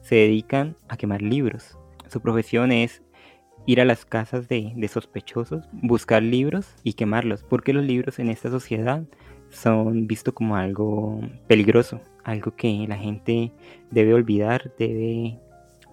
[0.00, 1.78] se dedican a quemar libros.
[2.08, 3.02] Su profesión es
[3.66, 8.28] ir a las casas de, de, sospechosos, buscar libros y quemarlos, porque los libros en
[8.28, 9.04] esta sociedad
[9.50, 13.52] son vistos como algo peligroso, algo que la gente
[13.90, 15.38] debe olvidar, debe,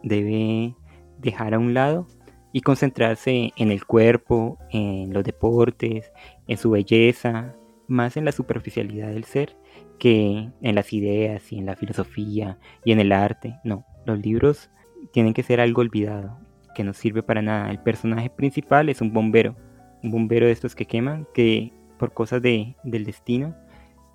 [0.01, 0.75] debe
[1.19, 2.07] dejar a un lado
[2.51, 6.11] y concentrarse en el cuerpo, en los deportes,
[6.47, 7.55] en su belleza,
[7.87, 9.55] más en la superficialidad del ser
[9.97, 13.59] que en las ideas y en la filosofía y en el arte.
[13.63, 14.69] No, los libros
[15.11, 16.39] tienen que ser algo olvidado,
[16.73, 17.69] que no sirve para nada.
[17.69, 19.55] El personaje principal es un bombero,
[20.01, 23.55] un bombero de estos que queman, que por cosas de, del destino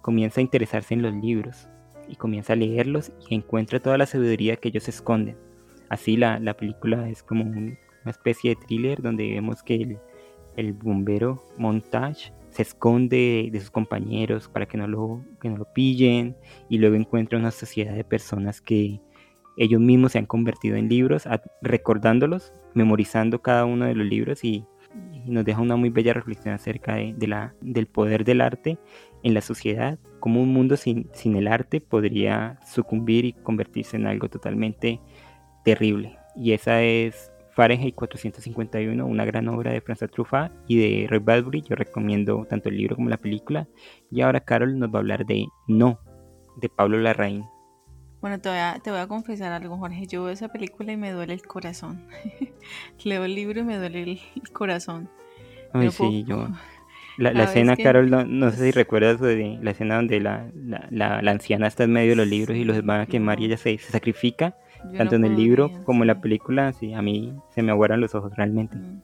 [0.00, 1.68] comienza a interesarse en los libros
[2.08, 5.36] y comienza a leerlos y encuentra toda la sabiduría que ellos esconden.
[5.88, 9.98] Así la, la película es como un una especie de thriller donde vemos que
[10.56, 15.72] el, bombero Montage se esconde de sus compañeros para que no, lo, que no lo
[15.72, 16.36] pillen
[16.68, 19.00] y luego encuentra una sociedad de personas que
[19.56, 21.28] ellos mismos se han convertido en libros,
[21.62, 24.64] recordándolos, memorizando cada uno de los libros y,
[25.26, 28.78] nos deja una muy bella reflexión acerca de, la, del poder del arte
[29.22, 34.06] en la sociedad, cómo un mundo sin, sin el arte podría sucumbir y convertirse en
[34.06, 35.00] algo totalmente
[35.64, 36.18] terrible.
[36.36, 41.62] Y esa es Fahrenheit 451, una gran obra de François Truffaut y de Ray Bradbury.
[41.62, 43.68] Yo recomiendo tanto el libro como la película.
[44.10, 46.00] Y ahora Carol nos va a hablar de No,
[46.56, 47.44] de Pablo Larraín.
[48.20, 50.06] Bueno, te voy, a, te voy a confesar algo, Jorge.
[50.06, 52.06] Yo veo esa película y me duele el corazón.
[53.04, 55.08] Leo el libro y me duele el, corazón.
[55.72, 56.48] Ay, sí, yo.
[57.18, 60.50] La, escena, Carol, no, sé si recuerdas de la escena donde la,
[60.90, 63.44] la, la, anciana está en medio de los libros y los van a quemar y
[63.44, 64.56] ella se, se sacrifica
[64.96, 68.14] tanto en el libro como en la película, sí, a mí se me aguaran los
[68.14, 68.76] ojos realmente.
[68.76, 69.00] Mm.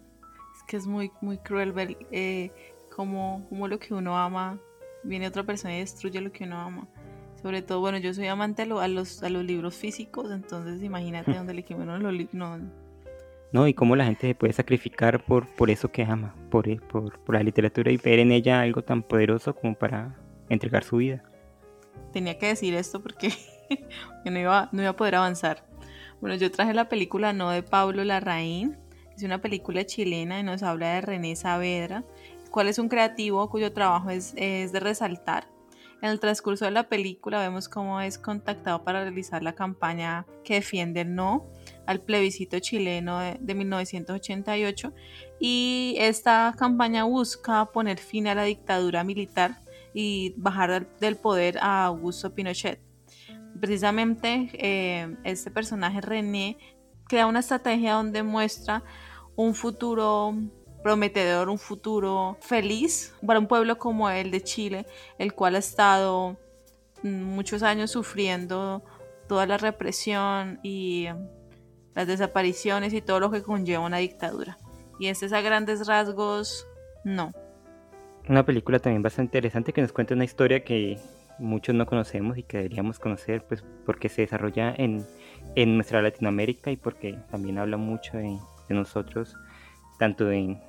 [0.56, 2.50] Es que es muy, muy cruel ver eh,
[2.94, 4.58] cómo, lo que uno ama,
[5.02, 6.88] viene otra persona y destruye lo que uno ama.
[7.40, 11.54] Sobre todo, bueno, yo soy amante a, los, a los libros físicos, entonces imagínate donde
[11.54, 12.34] le quemen los libros.
[12.34, 12.58] No.
[13.52, 17.18] no, y cómo la gente se puede sacrificar por, por eso que ama, por, por,
[17.20, 20.16] por la literatura y ver en ella algo tan poderoso como para
[20.50, 21.22] entregar su vida.
[22.12, 23.32] Tenía que decir esto porque
[24.24, 25.64] no iba, no iba a poder avanzar.
[26.20, 28.76] Bueno, yo traje la película No de Pablo Larraín,
[29.16, 32.04] es una película chilena y nos habla de René Saavedra,
[32.50, 35.48] cual es un creativo cuyo trabajo es, de resaltar.
[36.02, 40.54] En el transcurso de la película vemos cómo es contactado para realizar la campaña que
[40.54, 41.46] defiende el no
[41.86, 44.92] al plebiscito chileno de, de 1988
[45.40, 49.58] y esta campaña busca poner fin a la dictadura militar
[49.94, 52.89] y bajar del poder a Augusto Pinochet
[53.58, 56.58] precisamente eh, este personaje René
[57.08, 58.84] crea una estrategia donde muestra
[59.36, 60.34] un futuro
[60.82, 64.86] prometedor, un futuro feliz para un pueblo como el de Chile,
[65.18, 66.38] el cual ha estado
[67.02, 68.82] muchos años sufriendo
[69.28, 71.08] toda la represión y
[71.94, 74.58] las desapariciones y todo lo que conlleva una dictadura.
[74.98, 76.66] Y este es a grandes rasgos,
[77.04, 77.32] no.
[78.28, 80.98] Una película también bastante interesante que nos cuenta una historia que
[81.40, 85.04] muchos no conocemos y que deberíamos conocer, pues porque se desarrolla en,
[85.56, 88.38] en nuestra Latinoamérica y porque también habla mucho de,
[88.68, 89.36] nosotros,
[89.98, 90.60] tanto en,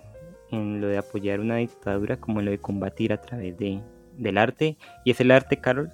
[0.50, 3.80] lo de apoyar una dictadura como en lo de combatir a través de,
[4.18, 4.78] del arte.
[5.06, 5.92] Y es el arte, Carol,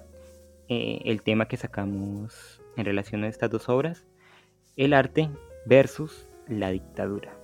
[0.68, 4.06] eh, el tema que sacamos en relación a estas dos obras,
[4.76, 5.28] el arte
[5.66, 7.38] versus la dictadura.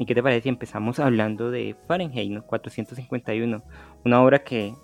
[0.00, 3.62] ¿Y qué te parece si empezamos hablando de Fahrenheit 451?
[4.04, 4.74] Una obra que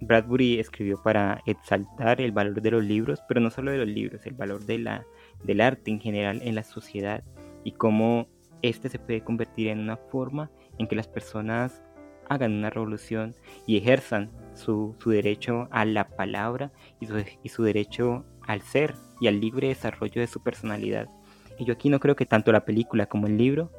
[0.00, 4.26] Bradbury escribió para exaltar el valor de los libros, pero no solo de los libros,
[4.26, 5.06] el valor de la,
[5.44, 7.22] del arte en general en la sociedad
[7.64, 8.28] y cómo
[8.62, 11.82] este se puede convertir en una forma en que las personas
[12.28, 13.34] hagan una revolución
[13.66, 19.40] y ejerzan su, derecho a la palabra y su, su, derecho al ser y al
[19.40, 21.08] libre desarrollo de su personalidad.
[21.58, 23.70] Y yo aquí no creo que tanto la película como el libro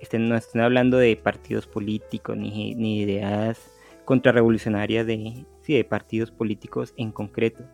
[0.00, 3.70] estén, no estén hablando de partidos políticos ni, ni ideas
[4.04, 5.44] contrarrevolucionarias de,
[5.76, 7.64] de partidos políticos en concreto,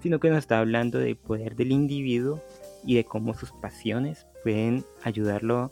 [0.00, 2.40] sino que nos está hablando del poder del individuo
[2.84, 5.70] y de cómo sus pasiones pueden ayudarlo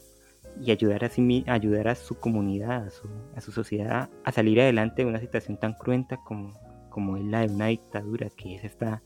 [0.60, 4.60] y ayudar a, sí, ayudar a su comunidad, a su, a su, sociedad a salir
[4.60, 6.58] adelante de una situación tan cruenta como,
[6.90, 9.02] como es la de una dictadura, que es esta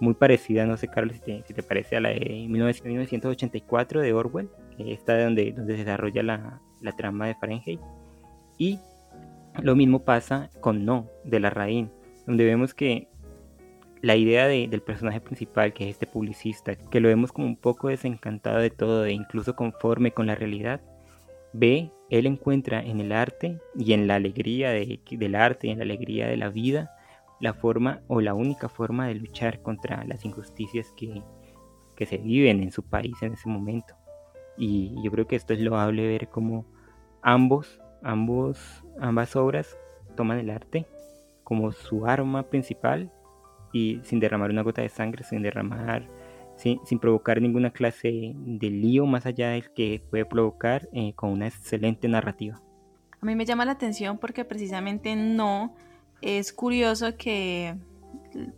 [0.00, 4.92] muy parecida, no sé Carlos si te, parece a la de 1984 de Orwell, que
[4.92, 7.80] está donde, donde se desarrolla la, la trama de Fahrenheit.
[8.58, 8.78] Y
[9.62, 11.90] lo mismo pasa con No, de la Raín,
[12.26, 13.08] donde vemos que
[14.02, 17.88] la idea del personaje principal, que es este publicista, que lo vemos como un poco
[17.88, 20.80] desencantado de todo e incluso conforme con la realidad,
[21.52, 25.84] ve, él encuentra en el arte y en la alegría del arte y en la
[25.84, 26.90] alegría de la vida
[27.38, 31.22] la forma o la única forma de luchar contra las injusticias que,
[32.04, 33.94] se viven en su país en ese momento.
[34.58, 36.66] Y yo creo que esto es loable ver cómo
[37.22, 39.78] ambos, ambos, ambas obras
[40.16, 40.84] toman el arte
[41.52, 43.12] como su arma principal
[43.74, 46.08] y sin derramar una gota de sangre, sin derramar,
[46.56, 51.48] sin, provocar ninguna clase de lío más allá del que puede provocar eh, con una
[51.48, 52.58] excelente narrativa.
[53.20, 55.74] A mí me llama la atención porque precisamente no
[56.22, 57.76] es curioso que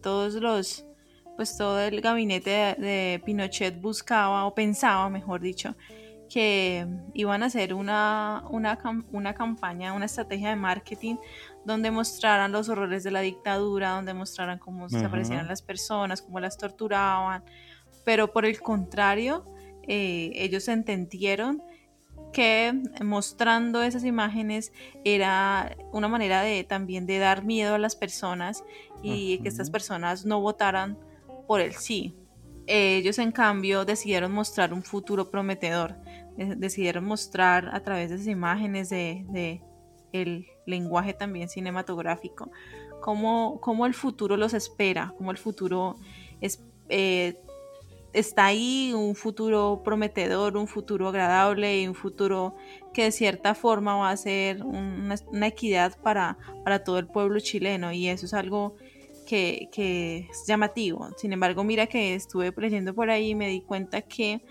[0.00, 0.86] todos los,
[1.34, 5.74] pues todo el gabinete de Pinochet buscaba o pensaba, mejor dicho,
[6.28, 8.78] que iban a hacer una, una,
[9.10, 11.16] una, campaña, una estrategia de marketing
[11.64, 16.58] donde mostraran los horrores de la dictadura, donde mostraran cómo desaparecían las personas, cómo las
[16.58, 17.44] torturaban,
[18.04, 19.44] pero por el contrario,
[19.86, 21.62] eh, ellos entendieron
[22.32, 24.72] que mostrando esas imágenes
[25.04, 28.64] era una manera de también de dar miedo a las personas
[29.02, 30.98] y que estas personas no votaran
[31.46, 32.16] por el sí,
[32.66, 35.96] ellos en cambio decidieron mostrar un futuro prometedor,
[36.36, 39.62] decidieron mostrar a través de esas imágenes de,
[40.12, 42.50] el lenguaje también cinematográfico,
[43.00, 45.96] cómo, cómo, el futuro los espera, cómo el futuro
[46.40, 47.38] es, eh,
[48.12, 52.54] está ahí, un futuro prometedor, un futuro agradable y un futuro
[52.92, 57.92] que de cierta forma va a ser una, equidad para, para todo el pueblo chileno
[57.92, 58.76] y eso es algo
[59.24, 61.08] que, es llamativo.
[61.16, 64.42] Sin embargo, mira que estuve leyendo por ahí y me di cuenta que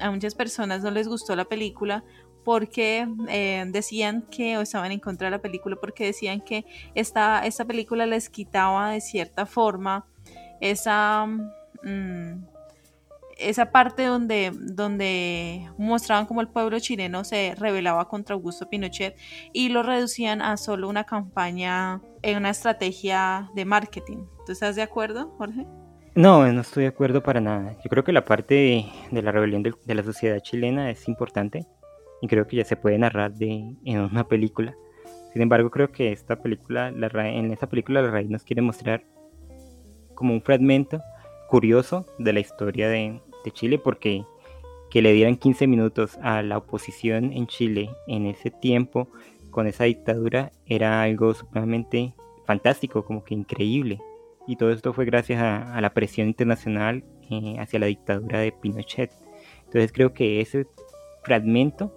[0.00, 2.04] a muchas personas no les gustó la película
[2.48, 7.44] porque eh, decían que, o estaban en contra de la película, porque decían que esta,
[7.44, 10.06] esta película les quitaba de cierta forma
[10.58, 11.26] esa...
[11.26, 12.46] Mm,
[13.36, 19.14] esa parte donde, donde mostraban cómo el pueblo chileno se rebelaba contra Augusto Pinochet
[19.52, 24.24] y lo reducían a solo una campaña, en una estrategia de marketing.
[24.46, 25.66] ¿Tú estás de acuerdo, Jorge?
[26.14, 27.76] No, no estoy de acuerdo para nada.
[27.84, 31.66] Yo creo que la parte de, la rebelión de, la sociedad chilena es importante
[32.20, 34.74] y creo que ya se puede narrar de, en una película.
[35.32, 39.04] Sin embargo, creo que esta película, la, en esta película la raíz nos quiere mostrar
[40.14, 41.00] como un fragmento
[41.48, 44.24] curioso de la historia de, de Chile porque
[44.90, 49.08] que le dieran 15 minutos a la oposición en Chile en ese tiempo
[49.50, 52.14] con esa dictadura era algo supremamente
[52.46, 54.00] fantástico, como que increíble.
[54.46, 59.10] Y todo esto fue gracias a, la presión internacional eh, hacia la dictadura de Pinochet.
[59.64, 60.66] Entonces creo que ese
[61.22, 61.92] fragmento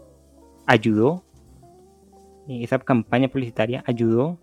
[0.72, 1.24] ayudó,
[2.48, 4.40] esa campaña publicitaria ayudó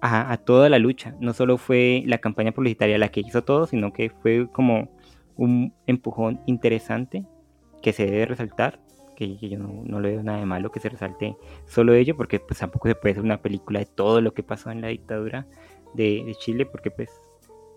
[0.00, 1.14] a, a toda la lucha.
[1.20, 4.88] No solo fue la campaña publicitaria la que hizo todo, sino que fue como
[5.36, 7.24] un empujón interesante
[7.82, 8.80] que se debe resaltar
[9.14, 12.58] que, yo no, le veo nada de malo que se resalte solo ello, porque pues
[12.58, 15.46] tampoco se puede hacer una película de todo lo que pasó en la dictadura
[15.94, 17.10] de, Chile, porque pues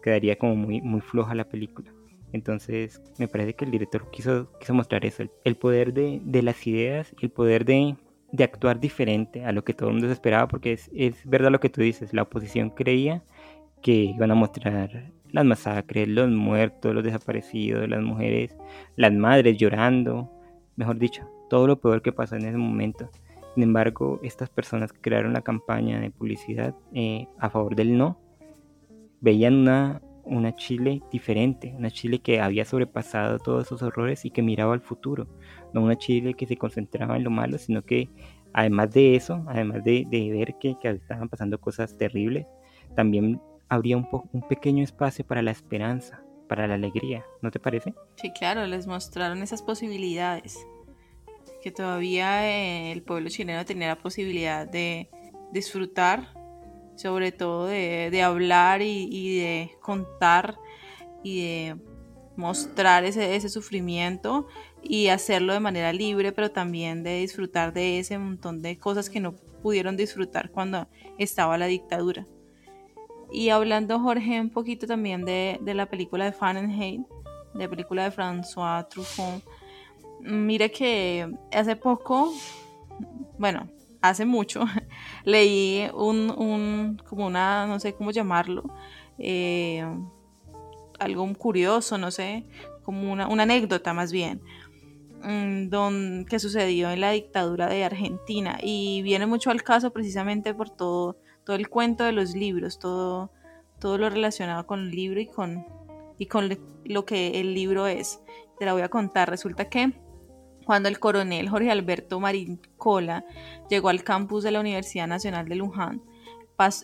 [0.01, 1.91] quedaría como muy, muy floja la película.
[2.33, 7.13] Entonces me parece que el director quiso, quiso mostrar eso, el, poder de, las ideas
[7.19, 7.95] y el poder de,
[8.31, 11.59] de, actuar diferente a lo que todo el mundo esperaba, porque es, es verdad lo
[11.59, 13.23] que tú dices, la oposición creía
[13.81, 18.55] que iban a mostrar las masacres, los muertos, los desaparecidos, las mujeres,
[18.95, 20.31] las madres llorando,
[20.75, 23.09] mejor dicho, todo lo peor que pasó en ese momento.
[23.53, 28.19] Sin embargo, estas personas crearon la campaña de publicidad eh, a favor del no,
[29.19, 34.41] veían una, una Chile diferente, una Chile que había sobrepasado todos esos horrores y que
[34.41, 35.27] miraba al futuro,
[35.73, 38.09] no una Chile que se concentraba en lo malo, sino que
[38.53, 42.47] además de eso, además de, ver que, que, estaban pasando cosas terribles,
[42.95, 47.93] también habría un, un pequeño espacio para la esperanza, para la alegría, ¿no te parece?
[48.15, 50.65] Sí, claro, les mostraron esas posibilidades,
[51.61, 55.09] que todavía eh, el pueblo chileno tenía la posibilidad de
[55.51, 56.36] disfrutar,
[56.97, 60.57] sobre todo de, hablar y, de contar
[61.23, 61.75] y de
[62.35, 64.47] mostrar ese, ese sufrimiento
[64.83, 69.19] y hacerlo de manera libre, pero también de disfrutar de ese montón de cosas que
[69.19, 70.87] no pudieron disfrutar cuando
[71.17, 72.25] estaba la dictadura.
[73.31, 77.01] Y hablando, Jorge, un poquito también de, la película de Fahrenheit,
[77.53, 79.43] de la película de François Truffaut.
[80.21, 82.33] Mire que hace poco,
[83.37, 83.69] bueno,
[84.01, 84.65] hace mucho,
[85.23, 88.63] leí un, como una, no sé cómo llamarlo,
[89.17, 89.85] eh,
[90.99, 92.45] algo curioso, no sé,
[92.83, 94.41] como una, anécdota más bien,
[95.23, 100.53] mm, don, que sucedió en la dictadura de Argentina y viene mucho al caso precisamente
[100.53, 103.31] por todo todo el cuento de los libros, todo,
[103.79, 105.65] todo lo relacionado con el libro y con,
[106.17, 106.49] y con
[106.83, 108.19] lo que el libro es.
[108.59, 109.29] Te la voy a contar.
[109.29, 109.93] Resulta que
[110.67, 113.23] cuando el coronel Jorge Alberto Marín Cola
[113.69, 116.01] llegó al campus de la Universidad Nacional de Luján,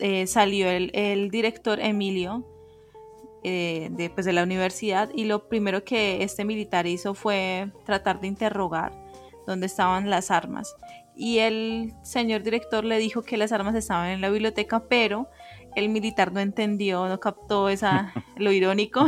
[0.00, 2.48] eh, salió el, director Emilio
[3.42, 8.28] eh, pues, de la universidad y lo primero que este militar hizo fue tratar de
[8.28, 8.92] interrogar
[9.46, 10.74] dónde estaban las armas.
[11.14, 15.28] Y el señor director le dijo que las armas estaban en la biblioteca, pero
[15.74, 19.06] el militar no entendió, no captó esa, lo irónico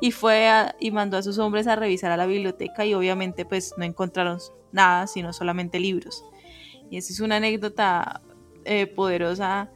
[0.00, 0.48] y fue
[0.80, 4.38] y mandó a sus hombres a revisar a la biblioteca y obviamente pues no encontraron
[4.72, 6.24] nada, sino solamente libros.
[6.90, 8.20] Y esa es una anécdota
[8.64, 9.70] eh, poderosa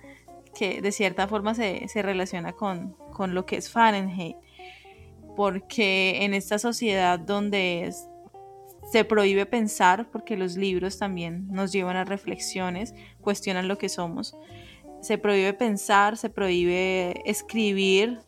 [0.54, 4.36] que de cierta forma se, se relaciona con, con lo que es Fahrenheit,
[5.36, 8.08] porque en esta sociedad donde es,
[8.90, 14.36] se prohíbe pensar porque los libros también nos llevan a reflexiones, cuestionan lo que somos.
[15.06, 18.20] Se prohíbe pensar, se prohíbe escribir.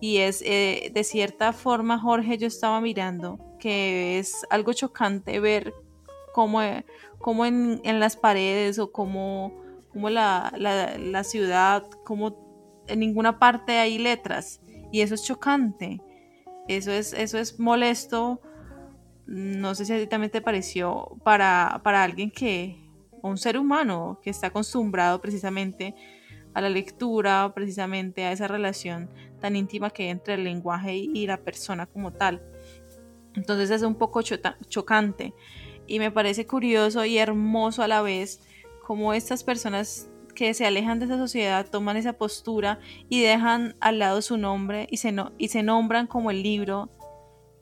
[0.00, 5.72] Y es eh, de cierta forma, Jorge, yo estaba mirando que es algo chocante ver
[6.34, 6.60] cómo,
[7.18, 9.54] cómo en, las paredes o cómo,
[9.90, 14.60] cómo la, la ciudad, cómo en ninguna parte hay letras.
[14.92, 16.00] Y eso es chocante.
[16.68, 18.40] Eso es, eso es molesto.
[19.26, 22.82] No sé si a ti también te pareció, para, alguien que,
[23.22, 25.94] un ser humano que está acostumbrado precisamente
[26.56, 29.10] a la lectura, precisamente a esa relación
[29.42, 32.40] tan íntima que hay entre el lenguaje y la persona como tal.
[33.34, 35.34] Entonces es un poco chocante
[35.86, 38.40] y me parece curioso y hermoso a la vez
[38.86, 42.80] como estas personas que se alejan de esa sociedad toman esa postura
[43.10, 46.88] y dejan al lado su nombre y se, no, y se nombran como el libro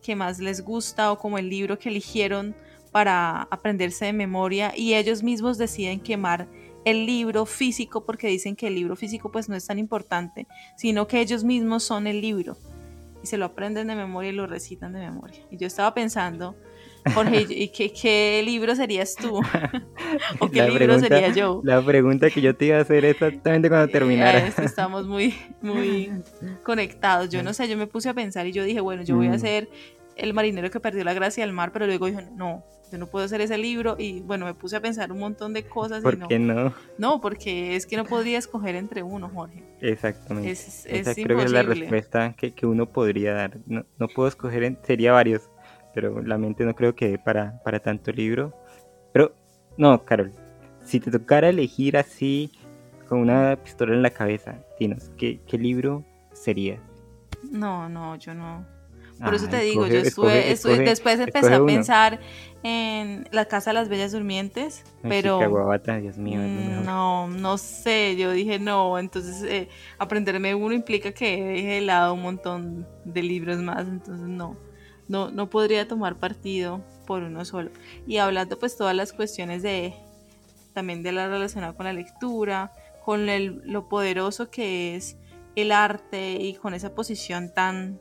[0.03, 2.55] que más les gusta o como el libro que eligieron
[2.93, 6.47] para aprenderse de memoria y ellos mismos deciden quemar
[6.85, 11.07] el libro físico porque dicen que el libro físico pues no es tan importante, sino
[11.07, 12.57] que ellos mismos son el libro
[13.23, 15.41] y se lo aprenden de memoria y lo recitan de memoria.
[15.51, 16.57] Y yo estaba pensando,
[17.15, 19.41] Jorge, ¿y qué, qué libro serías tú?
[20.41, 21.63] ¿O qué libro sería yo?
[21.65, 24.47] La pregunta que yo te iba a hacer exactamente cuando terminara.
[24.47, 26.13] estamos muy, muy
[26.63, 27.31] conectados.
[27.31, 29.31] Yo no sé, yo me puse a pensar y yo dije, bueno, yo voy a
[29.31, 29.35] mm.
[29.35, 29.71] hacer
[30.17, 32.63] el marinero que perdió la gracia del mar, pero luego dijo, no,
[32.95, 35.65] yo no puedo hacer ese libro y bueno, me puse a pensar un montón de
[35.65, 36.01] cosas.
[36.01, 36.73] ¿Por qué no?
[36.97, 39.65] No, porque es que no podría escoger entre uno, Jorge.
[39.81, 40.53] Exactamente.
[40.53, 43.59] Esa creo que es la respuesta que, que uno podría dar.
[43.67, 45.51] No, no, puedo escoger, sería varios,
[45.93, 48.55] pero la mente no creo que para, para tanto libro.
[49.13, 49.35] Pero,
[49.77, 50.31] no, Carol,
[50.85, 52.53] si te tocara elegir así,
[53.09, 56.79] con una pistola en la cabeza, dinos, ¿qué, qué libro sería?
[57.43, 58.74] No, no, yo no
[59.23, 60.45] por eso te digo, yo estuve,
[60.85, 62.21] después empecé a pensar
[62.63, 65.39] en La Casa de las Bellas Durmientes, pero...
[65.39, 66.41] Dios mío.
[66.85, 72.15] No, no sé, yo dije no, entonces eh, aprenderme uno implica que deje de lado
[72.15, 74.57] un montón de libros más, entonces no,
[75.09, 77.71] no, no podría tomar partido por uno solo.
[78.07, 79.95] Y hablando pues todas las cuestiones de
[80.73, 82.73] también de la relacionada con la lectura,
[83.05, 85.17] con el, lo poderoso que es
[85.57, 88.01] el arte y con esa posición tan,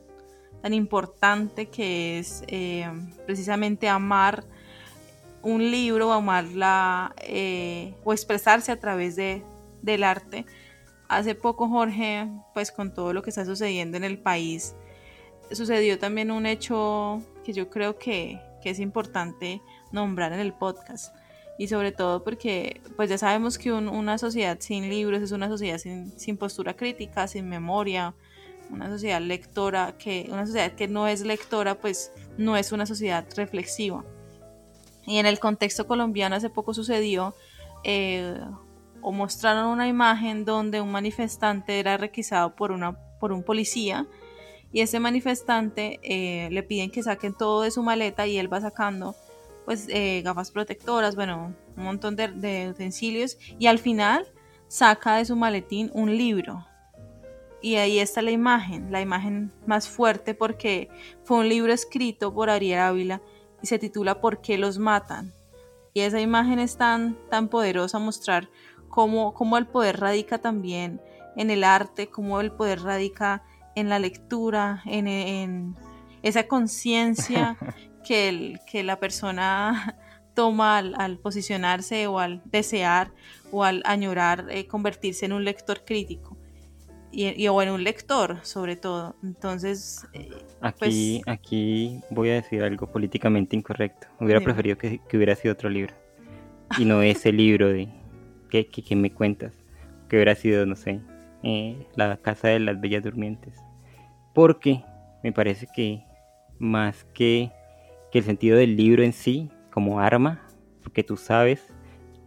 [0.63, 2.89] tan importante que es eh,
[3.25, 4.45] precisamente amar
[5.41, 9.43] un libro, amarla eh, o expresarse a través de,
[9.81, 10.45] del arte.
[11.09, 14.73] Hace poco, Jorge, pues con todo lo que está sucediendo en el país,
[15.51, 19.61] sucedió también un hecho que yo creo que, que es importante
[19.91, 21.13] nombrar en el podcast
[21.57, 25.77] y sobre todo porque pues ya sabemos que una sociedad sin libros es una sociedad
[25.77, 28.15] sin, postura crítica, sin memoria,
[28.73, 33.25] una sociedad lectora, que una sociedad que no es lectora pues no es una sociedad
[33.35, 34.03] reflexiva.
[35.05, 37.35] Y en el contexto colombiano hace poco sucedió
[37.83, 38.37] eh,
[39.01, 44.07] o mostraron una imagen donde un manifestante era requisado por, una, por un policía
[44.73, 48.59] y ese manifestante eh, le piden que saquen todo de su maleta y él va
[48.59, 49.15] sacando
[49.65, 54.27] pues eh, gafas protectoras, bueno, un montón de, utensilios y al final
[54.67, 56.65] saca de su maletín un libro.
[57.63, 60.89] Y ahí está la imagen, la imagen más fuerte porque
[61.23, 63.21] fue un libro escrito por Ariel Ávila
[63.61, 65.33] y se titula ¿Por qué los matan?
[65.93, 68.49] Y esa imagen es tan, tan poderosa mostrar
[68.89, 71.01] cómo, cómo el poder radica también
[71.37, 73.43] en el arte, cómo el poder radica
[73.75, 75.75] en la lectura, en, en
[76.21, 77.57] esa conciencia
[78.05, 79.97] que, el, que la persona
[80.33, 83.11] toma al, posicionarse o al desear
[83.51, 86.32] o al añorar eh, convertirse en un lector crítico.
[87.15, 89.15] Y, o en un lector, sobre todo.
[89.21, 90.29] Entonces, eh,
[90.61, 94.07] aquí, pues aquí voy a decir algo políticamente incorrecto.
[94.19, 95.93] Hubiera preferido que, hubiera sido otro libro.
[96.77, 97.87] Y no ese libro de
[98.49, 99.53] que, que, me cuentas.
[100.09, 101.01] Que hubiera sido, no sé,
[101.43, 103.55] eh, La Casa de las Bellas Durmientes.
[104.33, 104.83] Porque
[105.23, 106.03] me parece que
[106.57, 107.51] más que
[108.13, 110.39] que el sentido del libro en sí, como arma,
[110.83, 111.73] porque tú sabes,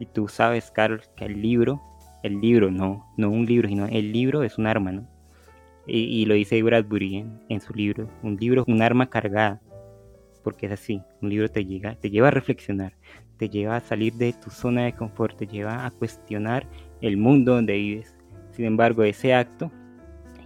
[0.01, 1.81] y tú sabes, Carlos, que el libro,
[2.27, 5.09] el libro, no, no un libro, sino el libro es un arma, ¿no?
[5.89, 9.61] Y, lo dice Bradbury en, su libro, un libro un arma cargada,
[10.43, 12.95] porque es así, un libro te, llega, te lleva a reflexionar,
[13.37, 16.67] te lleva a salir de tu zona de confort, te lleva a cuestionar
[17.01, 18.17] el mundo donde vives.
[18.51, 19.71] Sin embargo, ese acto,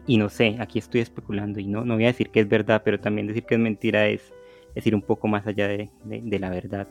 [0.07, 2.83] y no sé, aquí estoy especulando y no, no voy a decir que es verdad,
[2.85, 4.33] pero también decir que es mentira es,
[4.75, 6.89] es ir un poco más allá de, la verdad.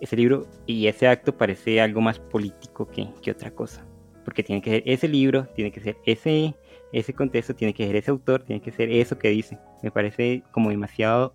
[0.00, 3.85] Ese libro y ese acto parece algo más político que, que, otra cosa.
[4.26, 6.54] Porque tiene que ser ese libro, tiene que ser ese,
[6.92, 9.58] ese contexto, tiene que ser ese autor, tiene que ser eso que dice.
[9.82, 11.34] Me parece como demasiado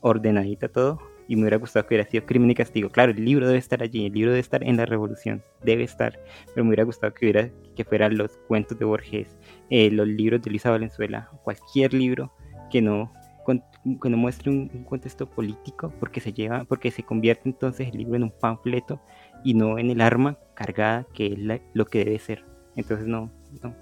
[0.00, 2.88] ordenadita todo y me hubiera gustado que hubiera sido crimen y castigo.
[2.88, 6.18] Claro, el libro debe estar allí, el libro debe estar en la revolución, debe estar,
[6.54, 9.36] pero me hubiera gustado que hubiera que fueran los cuentos de Borges,
[9.68, 12.32] eh, los libros de Luisa Valenzuela, cualquier libro
[12.70, 13.12] que no
[13.56, 18.16] que no muestre un, contexto político, porque se lleva, porque se convierte entonces el libro
[18.16, 19.00] en un panfleto
[19.44, 22.44] y no en el arma cargada que es lo que debe ser.
[22.76, 23.30] Entonces no,
[23.62, 23.74] no,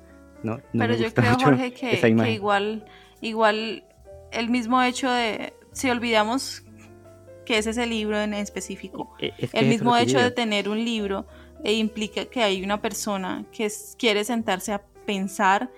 [0.42, 0.60] no.
[0.72, 2.84] Pero yo creo, Jorge, que, que, igual,
[3.20, 3.84] igual
[4.32, 6.62] el mismo hecho de, si olvidamos
[7.44, 11.26] que ese es el libro en específico, e, el mismo hecho de tener un libro
[11.64, 15.70] e implica que hay una persona que quiere sentarse a pensar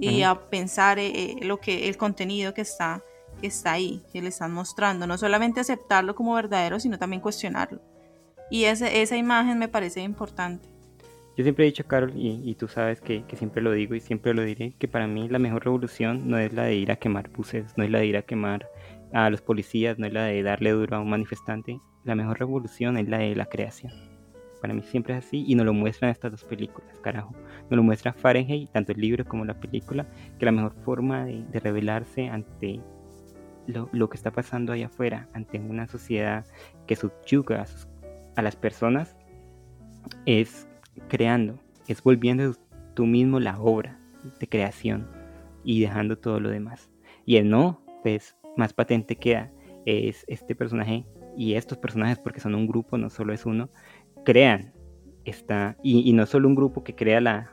[0.00, 3.02] y a pensar eh, eh, lo que el contenido que está
[3.44, 5.06] que está ahí, que le están mostrando.
[5.06, 7.82] No solamente aceptarlo como verdadero, sino también cuestionarlo.
[8.50, 10.66] Y ese, esa imagen me parece importante.
[11.36, 14.42] Yo siempre he dicho, Carol, y, tú sabes que, siempre lo digo y siempre lo
[14.42, 17.74] diré, que para mí la mejor revolución no es la de ir a quemar buses,
[17.76, 18.66] no es la de ir a quemar
[19.12, 21.78] a los policías, no es la de darle duro a un manifestante.
[22.02, 23.92] La mejor revolución es la de la creación.
[24.62, 27.34] Para mí siempre es así y nos lo muestran estas dos películas, carajo.
[27.64, 30.06] Nos lo muestra Fahrenheit, tanto el libro como la película,
[30.38, 32.80] que la mejor forma de, de rebelarse ante
[33.66, 36.44] lo, que está pasando allá afuera ante una sociedad
[36.86, 37.66] que subyuga
[38.36, 39.16] a, las personas
[40.26, 40.68] es
[41.08, 41.58] creando,
[41.88, 42.54] es volviendo
[42.94, 43.98] tú mismo la obra
[44.38, 45.08] de creación
[45.64, 46.90] y dejando todo lo demás.
[47.26, 49.50] Y el no, pues más patente queda,
[49.86, 51.06] es este personaje
[51.36, 53.70] y estos personajes, porque son un grupo, no solo es uno,
[54.24, 54.72] crean
[55.24, 57.50] esta, y, no solo un grupo que crea la,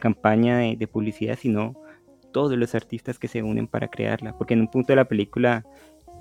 [0.00, 1.74] campaña de, publicidad, sino
[2.32, 5.64] todos los artistas que se unen para crearla, porque en un punto de la película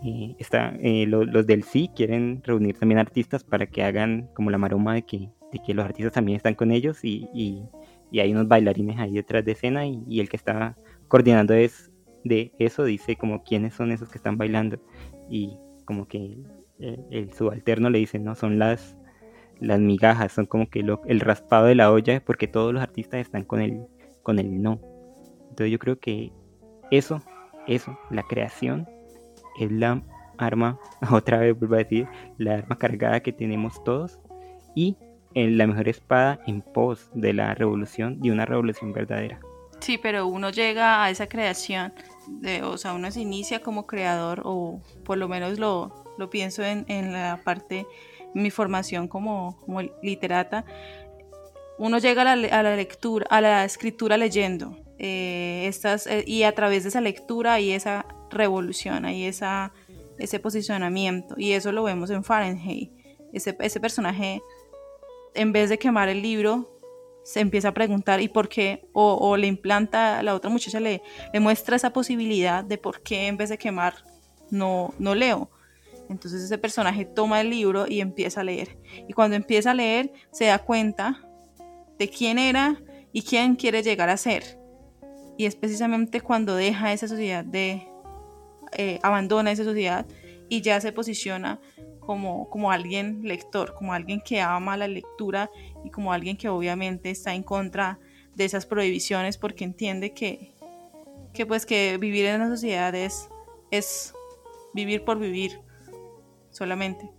[0.04, 4.58] eh, está, eh, los del sí quieren reunir también artistas para que hagan como la
[4.58, 7.64] maroma de que, de que los artistas también están con ellos y, y,
[8.20, 10.76] hay unos bailarines ahí detrás de escena y, el que está
[11.08, 11.92] coordinando es
[12.24, 14.80] de eso dice como quiénes son esos que están bailando
[15.30, 16.38] y como que
[16.80, 18.98] eh, el, subalterno le dice no son las
[19.60, 23.44] las migajas son como que el raspado de la olla porque todos los artistas están
[23.44, 23.86] con el
[24.24, 24.91] con el no
[25.52, 26.32] entonces yo creo que
[26.92, 27.22] eso,
[27.68, 28.90] eso, la creación,
[29.60, 30.02] es la
[30.38, 30.80] arma,
[31.12, 34.20] otra vez vuelvo a decir, la arma cargada que tenemos todos
[34.76, 34.98] y
[35.34, 39.40] en la mejor espada en pos de la revolución, y una revolución verdadera.
[39.80, 41.94] Sí, pero uno llega a esa creación,
[42.28, 46.64] de, o sea, uno se inicia como creador, o por lo menos lo, lo pienso
[46.64, 47.86] en, en la parte,
[48.34, 50.66] mi formación como, como literata,
[51.78, 56.44] uno llega a la, a la, lectura, a la escritura leyendo, eh, estas, eh, y
[56.44, 59.74] a través de esa lectura hay esa revolución, hay esa,
[60.20, 62.92] ese posicionamiento, y eso lo vemos en Fahrenheit.
[63.34, 64.44] Ese, ese personaje,
[65.34, 66.80] en vez de quemar el libro,
[67.24, 71.02] se empieza a preguntar y por qué, o, o le implanta, la otra muchacha le,
[71.34, 73.96] le, muestra esa posibilidad de por qué en vez de quemar
[74.52, 75.50] no, no leo.
[76.10, 78.78] Entonces ese personaje toma el libro y empieza a leer.
[79.08, 81.28] Y cuando empieza a leer se da cuenta
[81.98, 82.80] de quién era
[83.12, 84.61] y quién quiere llegar a ser.
[85.38, 87.88] Y es precisamente cuando deja esa sociedad de,
[88.74, 90.06] eh, abandona esa sociedad
[90.50, 91.60] y ya se posiciona
[92.00, 95.50] como, como alguien lector, como alguien que ama la lectura
[95.84, 98.00] y como alguien que obviamente está en contra
[98.36, 100.54] de esas prohibiciones porque entiende que,
[101.34, 103.30] que pues que vivir en la sociedad es,
[103.72, 104.14] es
[104.74, 105.60] vivir por vivir
[106.50, 107.10] solamente.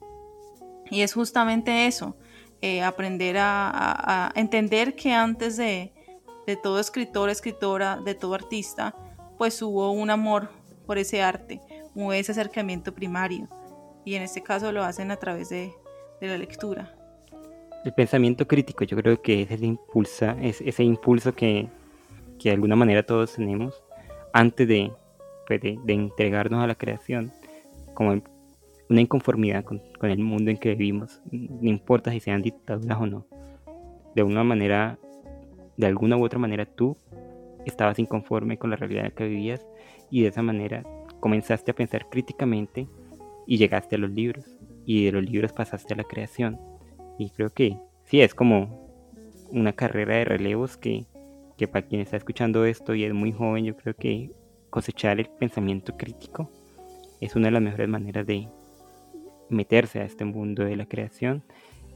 [0.91, 2.17] Y es justamente eso,
[2.61, 5.92] eh, aprender a, entender que antes de,
[6.47, 8.95] de todo escritor, escritora, de todo artista,
[9.39, 10.51] pues hubo un amor
[10.87, 11.61] por ese arte,
[11.95, 13.49] hubo ese acercamiento primario.
[14.05, 15.73] Y en este caso lo hacen a través de,
[16.21, 16.95] de la lectura.
[17.85, 21.69] El pensamiento crítico, yo creo que es el impulsa, es ese impulso que,
[22.39, 23.83] que de alguna manera todos tenemos
[24.33, 24.93] antes de,
[25.47, 27.33] pues de, de entregarnos a la creación,
[27.95, 28.23] como
[28.89, 33.07] una inconformidad con, con, el mundo en que vivimos, no importa si sean dictaduras o
[33.07, 33.27] no.
[34.15, 34.99] De una manera,
[35.77, 36.97] de alguna u otra manera, tú
[37.65, 39.67] estabas inconforme con la realidad en la que vivías
[40.11, 40.83] y de esa manera
[41.21, 42.89] comenzaste a pensar críticamente
[43.47, 44.45] y llegaste a los libros
[44.85, 46.59] y de los libros pasaste a la creación.
[47.19, 48.91] Y creo que sí, es como
[49.51, 51.07] una carrera de relevos que,
[51.57, 54.31] que para quien está escuchando esto y es muy joven, yo creo que
[54.71, 56.51] cosechar el pensamiento crítico
[57.21, 58.49] es una de las mejores maneras de
[59.49, 61.45] meterse a este mundo de la creación.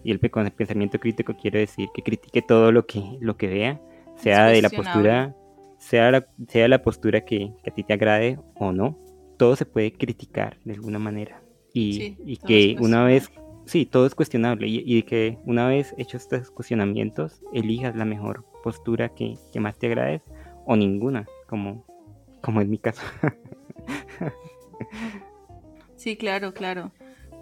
[0.05, 3.81] Y el, pensamiento crítico quiero decir que critique todo lo que, lo que vea,
[4.17, 5.35] sea de la postura,
[5.79, 8.99] sea la, sea la postura que, que, a ti te agrade o no,
[9.37, 11.43] todo se puede criticar de alguna manera.
[11.73, 13.31] Y, sí, y que una vez,
[13.67, 14.67] sí, todo es cuestionable.
[14.67, 19.79] Y, y, que una vez hechos estos cuestionamientos, elijas la mejor postura que, que más
[19.79, 20.23] te agrade
[20.65, 21.85] o ninguna, como,
[22.41, 23.03] como en mi caso.
[25.97, 26.93] sí, claro, claro.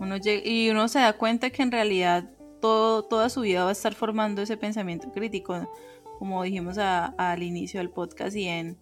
[0.00, 2.28] Uno llega, y uno se da cuenta que en realidad
[2.64, 5.70] todo, toda su vida va a estar formando ese pensamiento crítico,
[6.18, 8.78] como dijimos al inicio del podcast y en,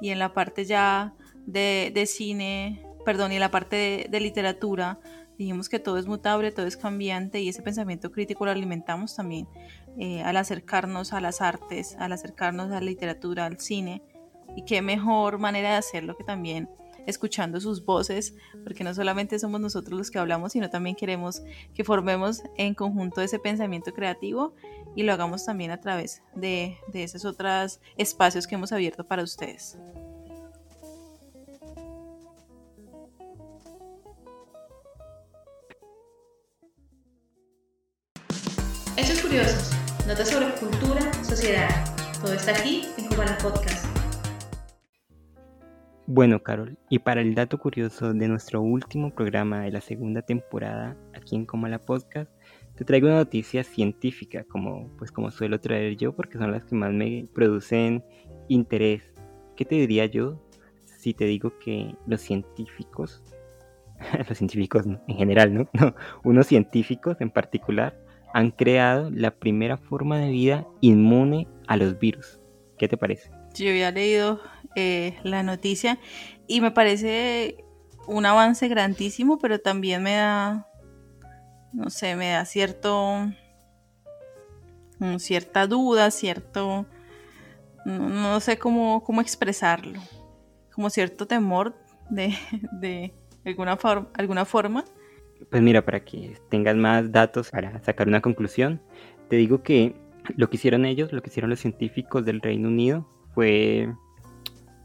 [0.00, 1.14] y en la parte ya
[1.44, 5.00] de, de cine, perdón, y en la parte de, de, literatura,
[5.36, 9.48] dijimos que todo es mutable, todo es cambiante y ese pensamiento crítico lo alimentamos también
[9.98, 14.00] eh, al acercarnos a las artes, al acercarnos a la literatura, al cine.
[14.54, 16.70] Y qué mejor manera de hacerlo que también
[17.06, 21.42] escuchando sus voces, porque no solamente somos nosotros los que hablamos, sino también queremos
[21.74, 24.54] que formemos en conjunto ese pensamiento creativo
[24.96, 29.22] y lo hagamos también a través de, de esos otros espacios que hemos abierto para
[29.22, 29.78] ustedes.
[38.96, 39.70] Hechos curiosos,
[40.06, 41.68] notas sobre cultura, sociedad.
[42.20, 43.93] Todo está aquí en Cubana Podcast.
[46.06, 50.98] Bueno, Carol, y para el dato curioso de nuestro último programa de la segunda temporada
[51.14, 52.30] aquí en Como la Podcast,
[52.74, 56.74] te traigo una noticia científica, como pues como suelo traer yo, porque son las que
[56.74, 58.04] más me producen
[58.48, 59.14] interés.
[59.56, 60.46] ¿Qué te diría yo
[60.84, 63.22] si te digo que los científicos,
[64.28, 65.70] los científicos en general, ¿no?
[65.72, 67.98] no, unos científicos en particular,
[68.34, 72.42] han creado la primera forma de vida inmune a los virus?
[72.76, 73.30] ¿Qué te parece?
[73.54, 74.40] Yo había leído
[74.74, 75.98] eh, la noticia
[76.46, 77.64] y me parece
[78.06, 80.66] un avance grandísimo, pero también me da,
[81.72, 83.30] no sé, me da cierto,
[85.18, 86.86] cierta duda, cierto,
[87.84, 90.00] no, no sé cómo, cómo, expresarlo,
[90.72, 91.74] como cierto temor
[92.10, 92.34] de,
[92.72, 94.84] de alguna, for alguna forma.
[95.50, 98.80] Pues mira, para que tengas más datos para sacar una conclusión,
[99.28, 99.94] te digo que
[100.36, 103.92] lo que hicieron ellos, lo que hicieron los científicos del Reino Unido, fue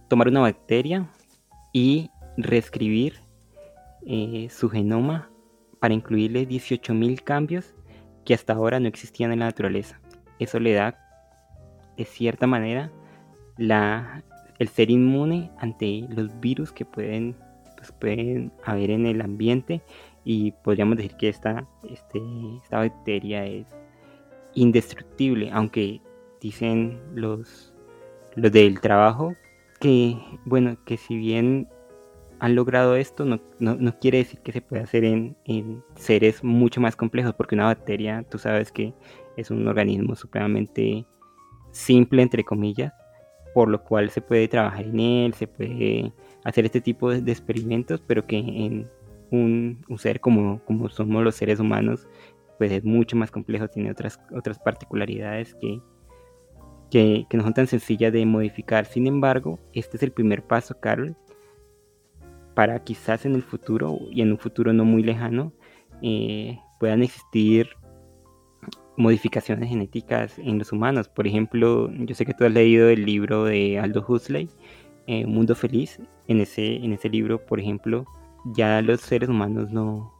[0.08, 1.10] tomar una bacteria
[1.74, 3.20] y reescribir
[4.06, 5.30] eh, su genoma
[5.80, 7.76] para incluirle 18.000 cambios
[8.26, 10.00] que hasta ahora no existían en la naturaleza.
[10.39, 10.97] Eso le da,
[11.97, 12.91] de cierta manera,
[13.58, 14.24] la,
[14.58, 17.36] el ser inmune ante los virus que pueden
[17.80, 19.82] pues, pueden haber en el ambiente
[20.26, 22.22] y podríamos decir que esta, este,
[22.62, 23.68] esta bacteria es
[24.54, 26.02] indestructible, aunque
[26.41, 27.68] dicen los,
[28.36, 29.34] los del trabajo
[29.80, 31.67] que, bueno, que si bien
[32.39, 36.80] han logrado esto, no, no, quiere decir que se pueda hacer en, en, seres mucho
[36.80, 38.93] más complejos, porque una bacteria, tú sabes que
[39.36, 41.05] es un organismo supremamente
[41.71, 42.93] simple, entre comillas,
[43.53, 46.13] por lo cual se puede trabajar en él, se puede
[46.45, 48.88] hacer este tipo de, experimentos, pero que en
[49.32, 52.07] un, un, ser como, como somos los seres humanos,
[52.57, 55.82] pues es mucho más complejo, tiene otras, otras particularidades que,
[56.90, 58.86] que, no son tan sencillas de modificar.
[58.86, 61.16] Sin embargo, este es el primer paso, Carol,
[62.54, 65.54] para quizás en el futuro y en un futuro no muy lejano
[66.02, 67.70] eh, puedan existir
[68.98, 71.08] modificaciones genéticas en los humanos.
[71.08, 74.50] Por ejemplo, yo sé que tú has leído el libro de Aldo Huxley,
[75.08, 76.00] eh, Mundo Feliz.
[76.28, 78.06] En ese, en ese libro, por ejemplo,
[78.46, 80.14] ya los seres humanos no,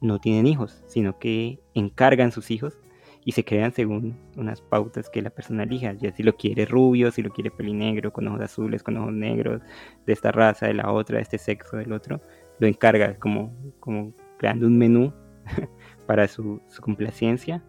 [0.00, 2.78] no tienen hijos, sino que encargan sus hijos
[3.24, 7.10] y se crean según unas pautas que la persona elija, ya si lo quiere rubio,
[7.12, 9.62] si lo quiere pelinegro, con ojos azules, con ojos negros,
[10.06, 12.20] de esta raza, de la otra, de este sexo, del otro,
[12.58, 15.12] lo encarga como, como creando un menú
[16.06, 17.62] para su, complacencia.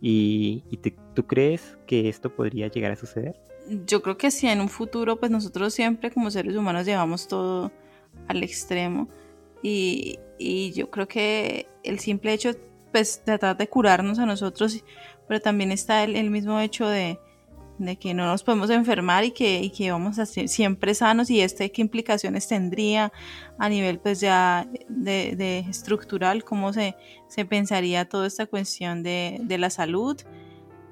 [0.00, 0.62] ¿Y,
[1.14, 3.34] tú crees que esto podría llegar a suceder?
[3.86, 7.72] Yo creo que sí, en un futuro, pues nosotros siempre como seres humanos llevamos todo
[8.28, 9.08] al extremo.
[9.62, 12.50] Y, y yo creo que el simple hecho
[12.98, 14.82] pues tratar de curarnos a nosotros,
[15.28, 17.20] pero también está el, mismo hecho de,
[18.00, 21.70] que no nos podemos enfermar y que, que vamos a ser siempre sanos y este
[21.70, 23.12] qué implicaciones tendría
[23.56, 26.96] a nivel pues ya de, estructural, cómo se,
[27.28, 30.20] se, pensaría toda esta cuestión de, la salud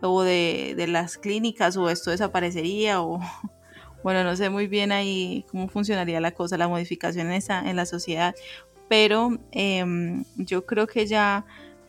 [0.01, 3.19] o de, las clínicas o esto desaparecería o
[4.05, 7.75] bueno, no sé muy bien ahí cómo funcionaría la cosa, la modificación en, esa, en
[7.75, 8.33] la sociedad,
[8.89, 11.45] pero em, yo creo que ya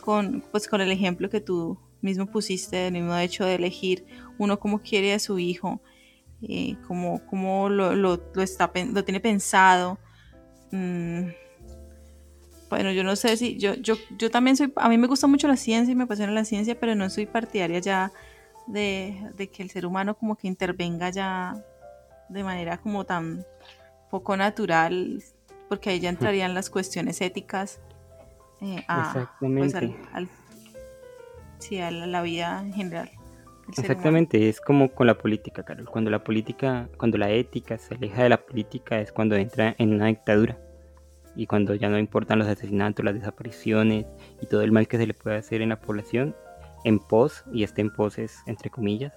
[0.08, 4.06] con, pues, con el ejemplo que tú mismo pusiste, del mismo hecho de elegir
[4.38, 5.82] uno cómo quiere a su hijo,
[6.42, 10.00] eh, cómo, lo, lo, está, lo tiene pensado.
[10.72, 11.28] Mm,
[12.70, 15.50] bueno, yo no sé si yo, yo, yo también soy, a mí me gusta mucho
[15.50, 18.14] la ciencia y me apasiona la ciencia, pero no soy partidaria ya
[18.66, 21.66] de, de que el ser humano como que intervenga ya
[22.30, 23.46] de manera como tan
[24.10, 25.22] poco natural,
[25.68, 27.82] porque ahí ya entrarían las cuestiones éticas
[28.62, 29.96] eh, pues, Exactamente.
[31.60, 33.12] sí, a la, vida en general.
[33.70, 35.90] Exactamente, es como con la política, Carol.
[35.90, 39.94] Cuando la política, cuando la ética se aleja de la política es cuando entra en
[39.94, 40.58] una dictadura.
[41.36, 44.06] Y cuando ya no importan los asesinatos, las desapariciones
[44.42, 46.36] y todo el mal que se le puede hacer en la población,
[46.84, 49.14] en pos, y este en pos es entre comillas,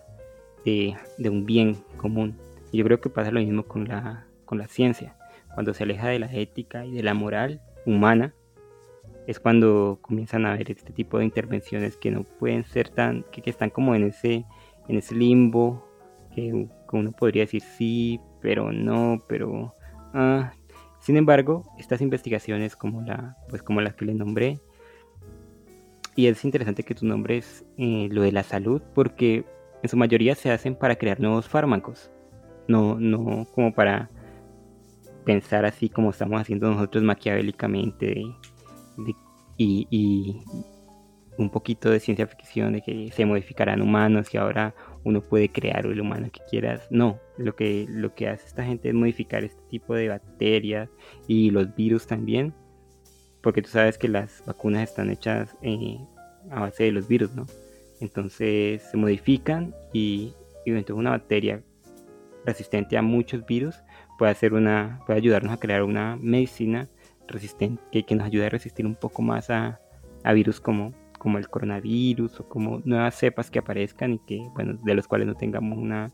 [0.64, 2.36] de, de un bien común.
[2.72, 5.16] Y yo creo que pasa lo mismo con la, con la ciencia.
[5.54, 8.34] Cuando se aleja de la ética y de la moral humana,
[9.26, 13.42] es cuando comienzan a haber este tipo de intervenciones que no pueden ser tan, que,
[13.48, 14.44] están como en ese,
[14.88, 15.86] en ese limbo,
[16.34, 19.74] que, uno podría decir sí, pero no, pero...
[20.12, 20.52] Ah.
[20.98, 24.60] Sin embargo, estas investigaciones como, la, pues como las que le nombré,
[26.14, 29.44] y es interesante que tú nombres eh, lo de la salud, porque
[29.82, 32.10] en su mayoría se hacen para crear nuevos fármacos,
[32.68, 34.10] no, no como para
[35.24, 38.24] pensar así como estamos haciendo nosotros maquiavélicamente de
[39.56, 40.42] y,
[41.38, 44.74] un poquito de ciencia ficción de que se modificarán humanos y ahora
[45.04, 46.86] uno puede crear el humano que quieras.
[46.90, 50.90] No, lo que, lo que hace esta gente es modificar este tipo de bacterias
[51.26, 52.52] y los virus también,
[53.42, 55.98] porque tú sabes que las vacunas están hechas eh,
[56.50, 57.46] a base de los virus, ¿no?
[58.00, 60.34] Entonces se modifican y,
[60.66, 61.62] y entonces una bacteria
[62.44, 63.76] resistente a muchos virus
[64.18, 66.88] puede hacer una puede ayudarnos a crear una medicina
[67.30, 69.80] resistente, que, nos ayude a resistir un poco más a,
[70.34, 74.94] virus como, como el coronavirus o como nuevas cepas que aparezcan y que, bueno, de
[74.94, 76.12] los cuales no tengamos una,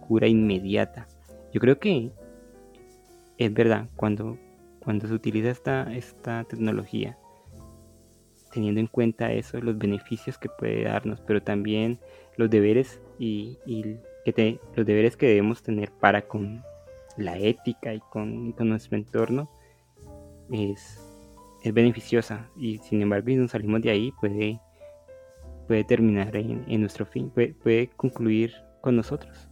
[0.00, 1.08] cura inmediata.
[1.52, 2.12] Yo creo que
[3.38, 4.36] es verdad, cuando,
[4.80, 7.16] cuando se utiliza esta, esta tecnología,
[8.52, 11.98] teniendo en cuenta eso, los beneficios que puede darnos, pero también
[12.36, 13.58] los deberes y,
[14.24, 16.62] que los deberes que debemos tener para con
[17.16, 19.48] la ética y con nuestro entorno,
[20.52, 21.00] es,
[21.62, 24.60] es beneficiosa y sin embargo si nos salimos de ahí puede,
[25.66, 29.48] puede terminar en, nuestro fin, puede, puede, concluir con nosotros.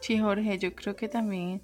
[0.00, 1.62] Sí, Jorge, yo creo que también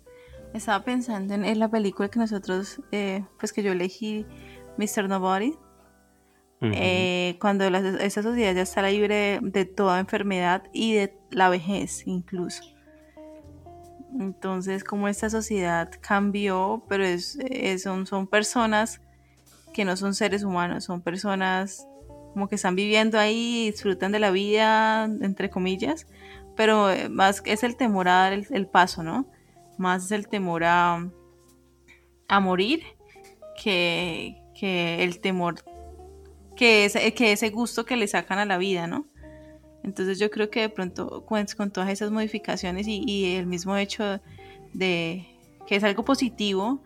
[0.53, 4.27] estaba pensando en, la película que nosotros, eh, pues que yo elegí,
[4.79, 5.09] Mr.
[5.09, 5.55] Nobody,
[6.73, 12.74] eh, cuando esa sociedad ya está libre de, toda enfermedad y de la vejez incluso.
[14.19, 17.39] Entonces, como esta sociedad cambió, pero es,
[17.83, 19.01] son, son personas
[19.73, 21.87] que no son seres humanos, son personas
[22.33, 26.07] como que están viviendo ahí, disfrutan de la vida, entre comillas,
[26.57, 29.27] pero eh, más es el temor a dar el, paso, ¿no?
[29.79, 31.11] Más es el temor a,
[32.29, 32.83] a morir
[33.61, 35.57] que, el temor,
[36.57, 39.07] que, que ese gusto que le sacan a la vida, ¿no?
[39.85, 44.21] Entonces yo creo que de pronto con, todas esas modificaciones y, el mismo hecho
[44.73, 45.27] de
[45.67, 46.83] que es algo positivo,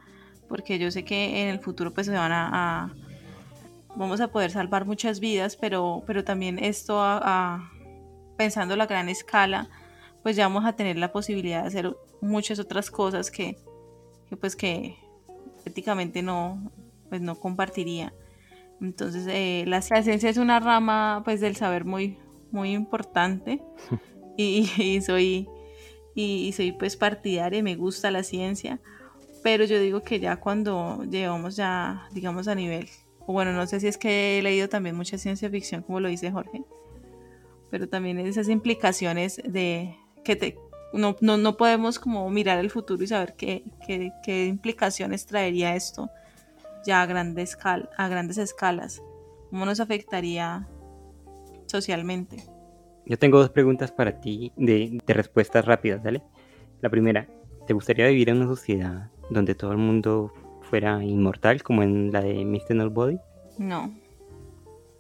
[0.49, 2.93] porque yo sé que en el futuro pues se van a,
[3.97, 7.71] vamos a poder salvar muchas vidas, pero, pero también esto a,
[8.37, 9.69] pensando a la gran escala,
[10.25, 13.59] pues ya vamos a tener la posibilidad de hacer muchas otras cosas que,
[14.41, 14.97] pues que
[15.65, 16.73] éticamente no,
[17.09, 18.13] pues no compartiría.
[18.81, 22.19] Entonces eh, la, la ciencia es una rama pues del saber muy,
[22.51, 23.63] muy importante.
[24.41, 25.49] Y, soy
[26.15, 28.79] y, soy pues partidaria y me gusta la ciencia
[29.43, 32.89] pero yo digo que ya cuando llegamos ya digamos a nivel
[33.27, 36.09] o bueno no sé si es que he leído también mucha ciencia ficción como lo
[36.09, 36.63] dice Jorge
[37.69, 40.57] pero también esas implicaciones de que te,
[40.93, 46.09] no, no, podemos como mirar el futuro y saber qué, qué, qué implicaciones traería esto
[46.85, 49.03] ya a, grandes a grandes escalas.
[49.51, 50.69] Cómo nos afectaría
[51.69, 52.39] socialmente.
[53.07, 56.23] Yo tengo dos preguntas para ti de, respuestas rápidas, ¿vale?
[56.81, 57.27] La primera,
[57.67, 62.21] ¿te gustaría vivir en una sociedad donde todo el mundo fuera inmortal, como en la
[62.21, 62.75] de Mr.
[62.75, 63.19] Nobody?
[63.59, 63.95] No.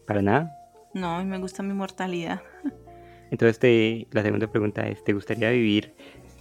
[0.06, 0.54] ¿Para nada?
[0.94, 2.40] No, me gusta mi mortalidad.
[3.30, 5.94] Entonces, la segunda pregunta es, ¿te gustaría vivir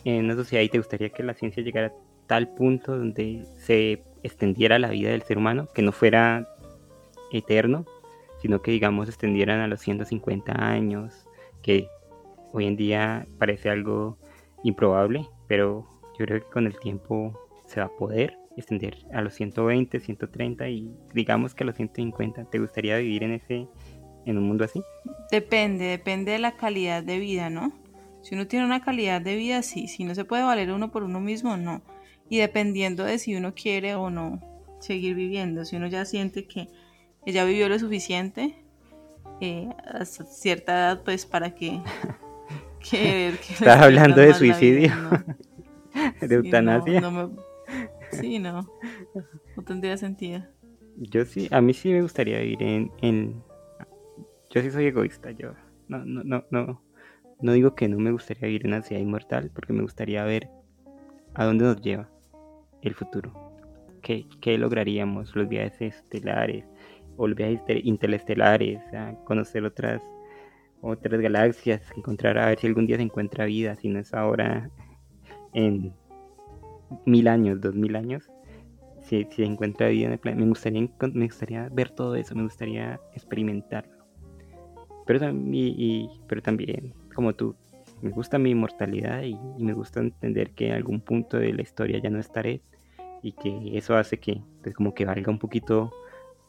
[0.06, 1.94] en una sociedad y te gustaría que la ciencia llegara a
[2.28, 6.48] tal punto donde se extendiera la vida del ser humano, que no fuera
[7.32, 7.86] eterno,
[8.42, 11.26] sino que digamos extendieran a los 150 años,
[11.62, 11.88] que
[12.54, 14.18] hoy en día parece algo
[14.64, 19.36] improbable, pero yo creo que con el tiempo se va a poder extender a los
[19.36, 22.46] 120, 130 y digamos que a los 150.
[22.46, 23.68] ¿Te gustaría vivir en ese
[24.26, 24.82] en un mundo así?
[25.32, 27.72] Depende, depende de la calidad de vida, ¿no?
[28.22, 29.88] Si uno tiene una calidad de vida, sí.
[29.88, 31.82] Si no se puede valer uno por uno mismo, no.
[32.30, 34.42] Y dependiendo de si uno quiere o no
[34.80, 36.68] seguir viviendo, si uno ya siente que
[37.28, 38.56] ella vivió lo suficiente
[39.42, 41.82] eh, hasta cierta edad, pues para que...
[42.90, 44.94] que, ¿Estás hablando de suicidio?
[46.22, 47.02] ¿De eutanasia?
[48.12, 48.66] sí, no.
[49.58, 50.42] No tendría sentido.
[50.96, 53.44] Yo sí, a mí sí me gustaría vivir en, en...
[54.50, 55.52] Yo sí soy egoísta, yo
[55.90, 56.82] no, no, no, no,
[57.42, 60.50] no digo que no me gustaría vivir en una ciudad inmortal, porque me gustaría ver
[61.34, 62.10] a dónde nos lleva
[62.82, 63.34] el futuro.
[64.02, 65.36] ¿Qué, qué lograríamos?
[65.36, 66.64] Los viajes estelares,
[67.18, 70.02] o viajes interestelares, a conocer otras,
[70.82, 74.70] otras galaxias, encontrar a ver si algún día se encuentra vida, si no es ahora
[75.54, 75.94] en
[77.06, 78.30] mil años, dos mil años,
[79.02, 80.44] si, se encuentra vida en el planeta.
[80.44, 83.98] Me gustaría, me gustaría ver todo eso, me gustaría experimentarlo.
[85.06, 87.56] Pero también, como tú,
[88.02, 91.64] me gusta mi inmortalidad y, y, me gusta entender que en algún punto de la
[91.64, 92.62] historia ya no estaré
[93.24, 95.92] y que eso hace que pues, como que valga un poquito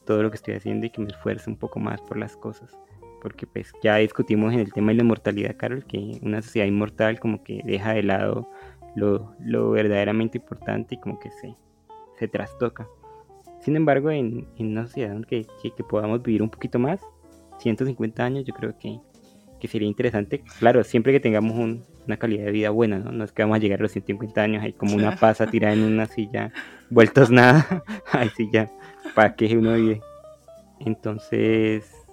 [0.08, 2.78] todo lo que estoy haciendo y que me esfuerce un poco más por las cosas.
[3.20, 7.20] Porque pues ya discutimos en el tema de la inmortalidad, Carol, que una sociedad inmortal
[7.20, 8.48] como que deja de lado
[8.96, 11.54] lo, lo verdaderamente importante y como que se,
[12.18, 12.88] se trastoca.
[13.60, 17.00] Sin embargo, en, en una sociedad que, que, podamos vivir un poquito más,
[17.58, 18.98] 150 años, yo creo que,
[19.60, 20.42] que sería interesante.
[20.58, 23.12] Claro, siempre que tengamos una calidad de vida buena, ¿no?
[23.12, 25.74] No es que vamos a llegar a los 150 años ahí como una pasa tirada
[25.74, 26.50] en una silla,
[26.88, 28.70] vueltos nada, ahí sí ya
[29.14, 30.00] para que uno vive.
[30.80, 32.06] Entonces,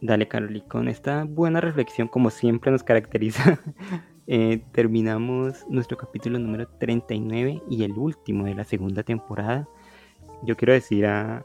[0.00, 3.60] dale Carol, y con esta buena reflexión, como siempre nos caracteriza,
[4.26, 9.68] eh, terminamos nuestro capítulo número 39 y el último de la segunda temporada.
[10.42, 11.44] Yo quiero decir a,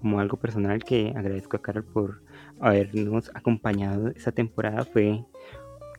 [0.00, 2.22] como algo personal que agradezco a Carol por
[2.60, 4.84] habernos acompañado esa temporada.
[4.84, 5.24] Fue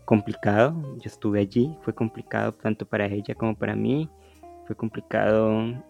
[0.05, 4.09] complicado, yo estuve allí, fue complicado tanto para ella como para mí.
[4.65, 5.83] Fue complicado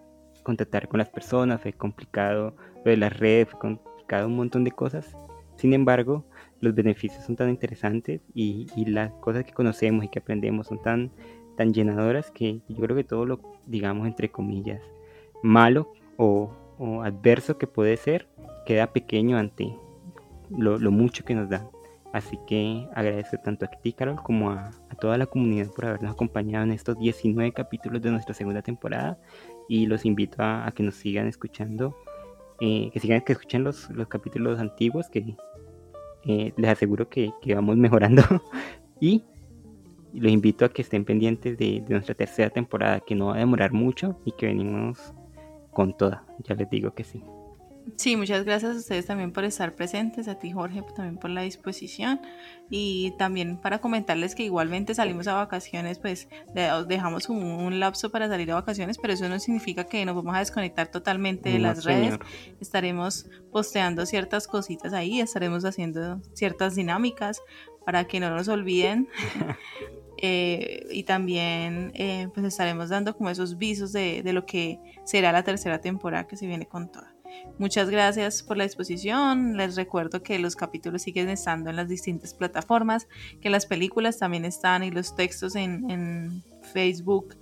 [0.44, 4.72] contactar con las personas, fue complicado lo de las redes, fue complicado un montón de
[4.72, 5.16] cosas.
[5.56, 6.26] Sin embargo,
[6.62, 11.12] los beneficios son tan interesantes y, las cosas que conocemos y que aprendemos son tan,
[11.58, 14.82] tan llenadoras que yo creo que todo lo, digamos, entre comillas,
[15.44, 16.52] malo o,
[17.04, 18.30] adverso que puede ser,
[18.66, 19.76] queda pequeño ante
[20.50, 21.70] lo, mucho que nos da.
[22.14, 26.14] Así que agradezco tanto a ti, Carol, como a, a, toda la comunidad por habernos
[26.14, 29.20] acompañado en estos 19 capítulos de nuestra segunda temporada
[29.70, 31.96] y los invito a, que nos sigan escuchando,
[32.60, 35.38] eh, que sigan que escuchen los, los capítulos antiguos, que
[36.26, 38.24] eh, les aseguro que, que, vamos mejorando.
[39.00, 39.24] y
[40.14, 43.40] los invito a que estén pendientes de, de nuestra tercera temporada, que no va a
[43.40, 45.14] demorar mucho y que venimos
[45.72, 47.24] con toda, ya les digo que sí.
[47.96, 51.42] Sí, muchas gracias a ustedes también por estar presentes, a ti Jorge también por la
[51.42, 52.20] disposición
[52.70, 56.28] y también para comentarles que igualmente salimos a vacaciones, pues
[56.88, 60.40] dejamos un, lapso para salir a vacaciones, pero eso no significa que nos vamos a
[60.40, 62.20] desconectar totalmente de las redes.
[62.60, 67.42] Estaremos posteando ciertas cositas ahí, estaremos haciendo ciertas dinámicas
[67.86, 69.08] para que no nos olviden.
[70.22, 75.32] Eh, y también eh, pues estaremos dando como esos visos de, de lo que será
[75.32, 77.09] la tercera temporada que se viene con toda.
[77.58, 79.58] Muchas gracias por la disposición.
[79.58, 83.08] Les recuerdo que los capítulos siguen estando en las distintas plataformas,
[83.42, 87.36] que las películas también están y los textos en, Facebook,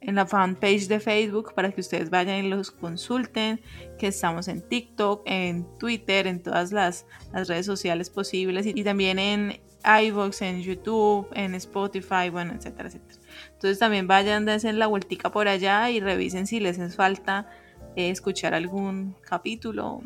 [0.00, 3.60] en la fanpage de Facebook para que ustedes vayan y los consulten,
[3.98, 9.60] que estamos en TikTok, en Twitter, en todas las, redes sociales posibles y, también en
[9.84, 13.20] iVoox, en YouTube, en Spotify, bueno, etcétera, etcétera.
[13.54, 17.48] Entonces también vayan, dense la vueltica por allá y revisen si les hace falta
[17.96, 20.02] escuchar algún capítulo.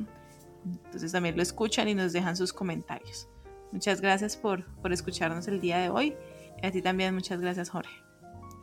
[0.85, 3.29] Entonces también lo escuchan y nos dejan sus comentarios.
[3.73, 6.15] Muchas gracias por, por escucharnos el día de hoy.
[6.63, 7.95] Y a ti también muchas gracias Jorge.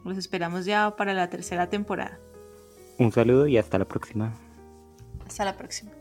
[0.04, 2.20] Los esperamos ya para la tercera temporada.
[2.98, 4.34] Un saludo y hasta la próxima.
[5.26, 5.92] Hasta la próxima.